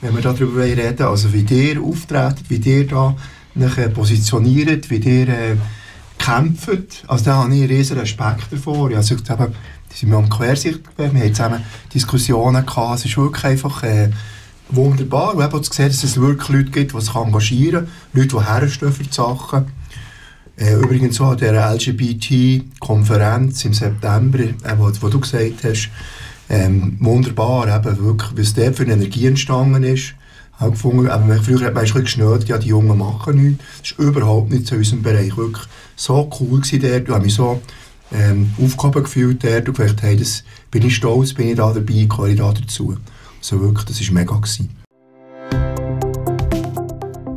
wenn 0.00 0.14
wir 0.14 0.22
darüber 0.22 0.62
reden 0.62 1.02
Also 1.02 1.32
wie 1.32 1.44
ihr 1.50 1.82
auftretet, 1.82 2.44
wie 2.48 2.56
ihr 2.56 2.86
da 2.86 3.16
nachher 3.56 3.88
positioniert, 3.88 4.88
wie 4.90 4.98
ihr 4.98 5.28
äh, 5.28 5.56
kämpft. 6.18 7.04
Also 7.08 7.24
da 7.24 7.36
habe 7.38 7.54
ich 7.54 7.62
einen 7.62 7.70
riesen 7.70 7.98
Respekt 7.98 8.46
davor. 8.52 8.92
Also, 8.92 9.16
ich 9.16 9.28
eben, 9.28 9.54
die 9.92 9.96
sind 9.96 10.10
wir 10.10 10.18
am 10.18 10.28
Quersicht 10.28 10.84
gewesen, 10.84 11.14
wir 11.14 11.20
haben 11.20 11.34
zusammen 11.34 11.62
Diskussionen 11.92 12.64
gehabt. 12.64 13.00
Es 13.00 13.06
ist 13.06 13.16
wirklich 13.16 13.44
einfach 13.44 13.82
äh, 13.82 14.10
wunderbar. 14.68 15.34
Und 15.34 15.42
eben 15.42 15.52
auch 15.52 15.60
zu 15.60 15.72
sehen, 15.72 15.88
dass 15.88 16.04
es 16.04 16.20
wirklich 16.20 16.48
Leute 16.48 16.70
gibt, 16.70 16.94
die 16.94 17.00
sich 17.00 17.14
engagieren, 17.16 17.88
Leute, 18.12 18.36
die 18.36 18.44
herstehen 18.44 18.92
für 18.92 19.02
die 19.02 19.12
Sachen. 19.12 19.66
Äh, 20.56 20.74
übrigens 20.74 21.20
auch 21.20 21.32
an 21.32 21.38
der 21.38 21.70
LGBT-Konferenz 21.74 23.64
im 23.64 23.74
September, 23.74 24.38
äh, 24.38 24.78
wo, 24.78 24.90
wo 25.00 25.08
du 25.08 25.20
gesagt 25.20 25.64
hast, 25.64 25.90
ähm, 26.48 26.96
wunderbar, 27.00 27.74
eben 27.74 28.04
wirklich, 28.04 28.30
was 28.36 28.54
dort 28.54 28.76
für 28.76 28.84
eine 28.84 28.94
Energie 28.94 29.26
entstanden 29.26 29.82
ist. 29.84 30.14
Auch 30.58 30.70
gefunden, 30.70 31.06
eben, 31.06 31.42
früher 31.42 31.66
hat 31.66 31.74
man 31.74 31.84
geschnürt, 31.84 32.48
ja, 32.48 32.56
die 32.56 32.68
Jungen 32.68 32.96
machen 32.96 33.42
nichts. 33.42 33.64
Das 33.80 33.90
ist 33.90 33.98
überhaupt 33.98 34.50
nicht 34.50 34.66
zu 34.66 34.76
unserem 34.76 35.02
Bereich. 35.02 35.36
Wirklich 35.36 35.66
so 35.96 36.30
cool 36.40 36.60
gewesen 36.60 36.80
dort. 36.80 37.02
Ich 37.02 37.10
habe 37.10 37.24
mich 37.24 37.34
so 37.34 37.60
ähm, 38.12 38.52
aufgehoben 38.62 39.02
gefühlt 39.02 39.44
dort 39.44 39.68
und 39.68 39.76
gedacht, 39.76 40.00
hey, 40.00 40.16
das 40.16 40.44
bin 40.70 40.86
ich 40.86 40.96
stolz, 40.96 41.34
bin 41.34 41.48
ich 41.48 41.56
da 41.56 41.72
dabei, 41.72 42.06
gehöre 42.08 42.28
ich 42.28 42.38
da 42.38 42.52
dazu. 42.52 42.96
Also 43.38 43.60
wirklich, 43.60 43.84
das 43.84 44.08
war 44.08 44.14
mega. 44.14 44.34
Gewesen. 44.36 44.85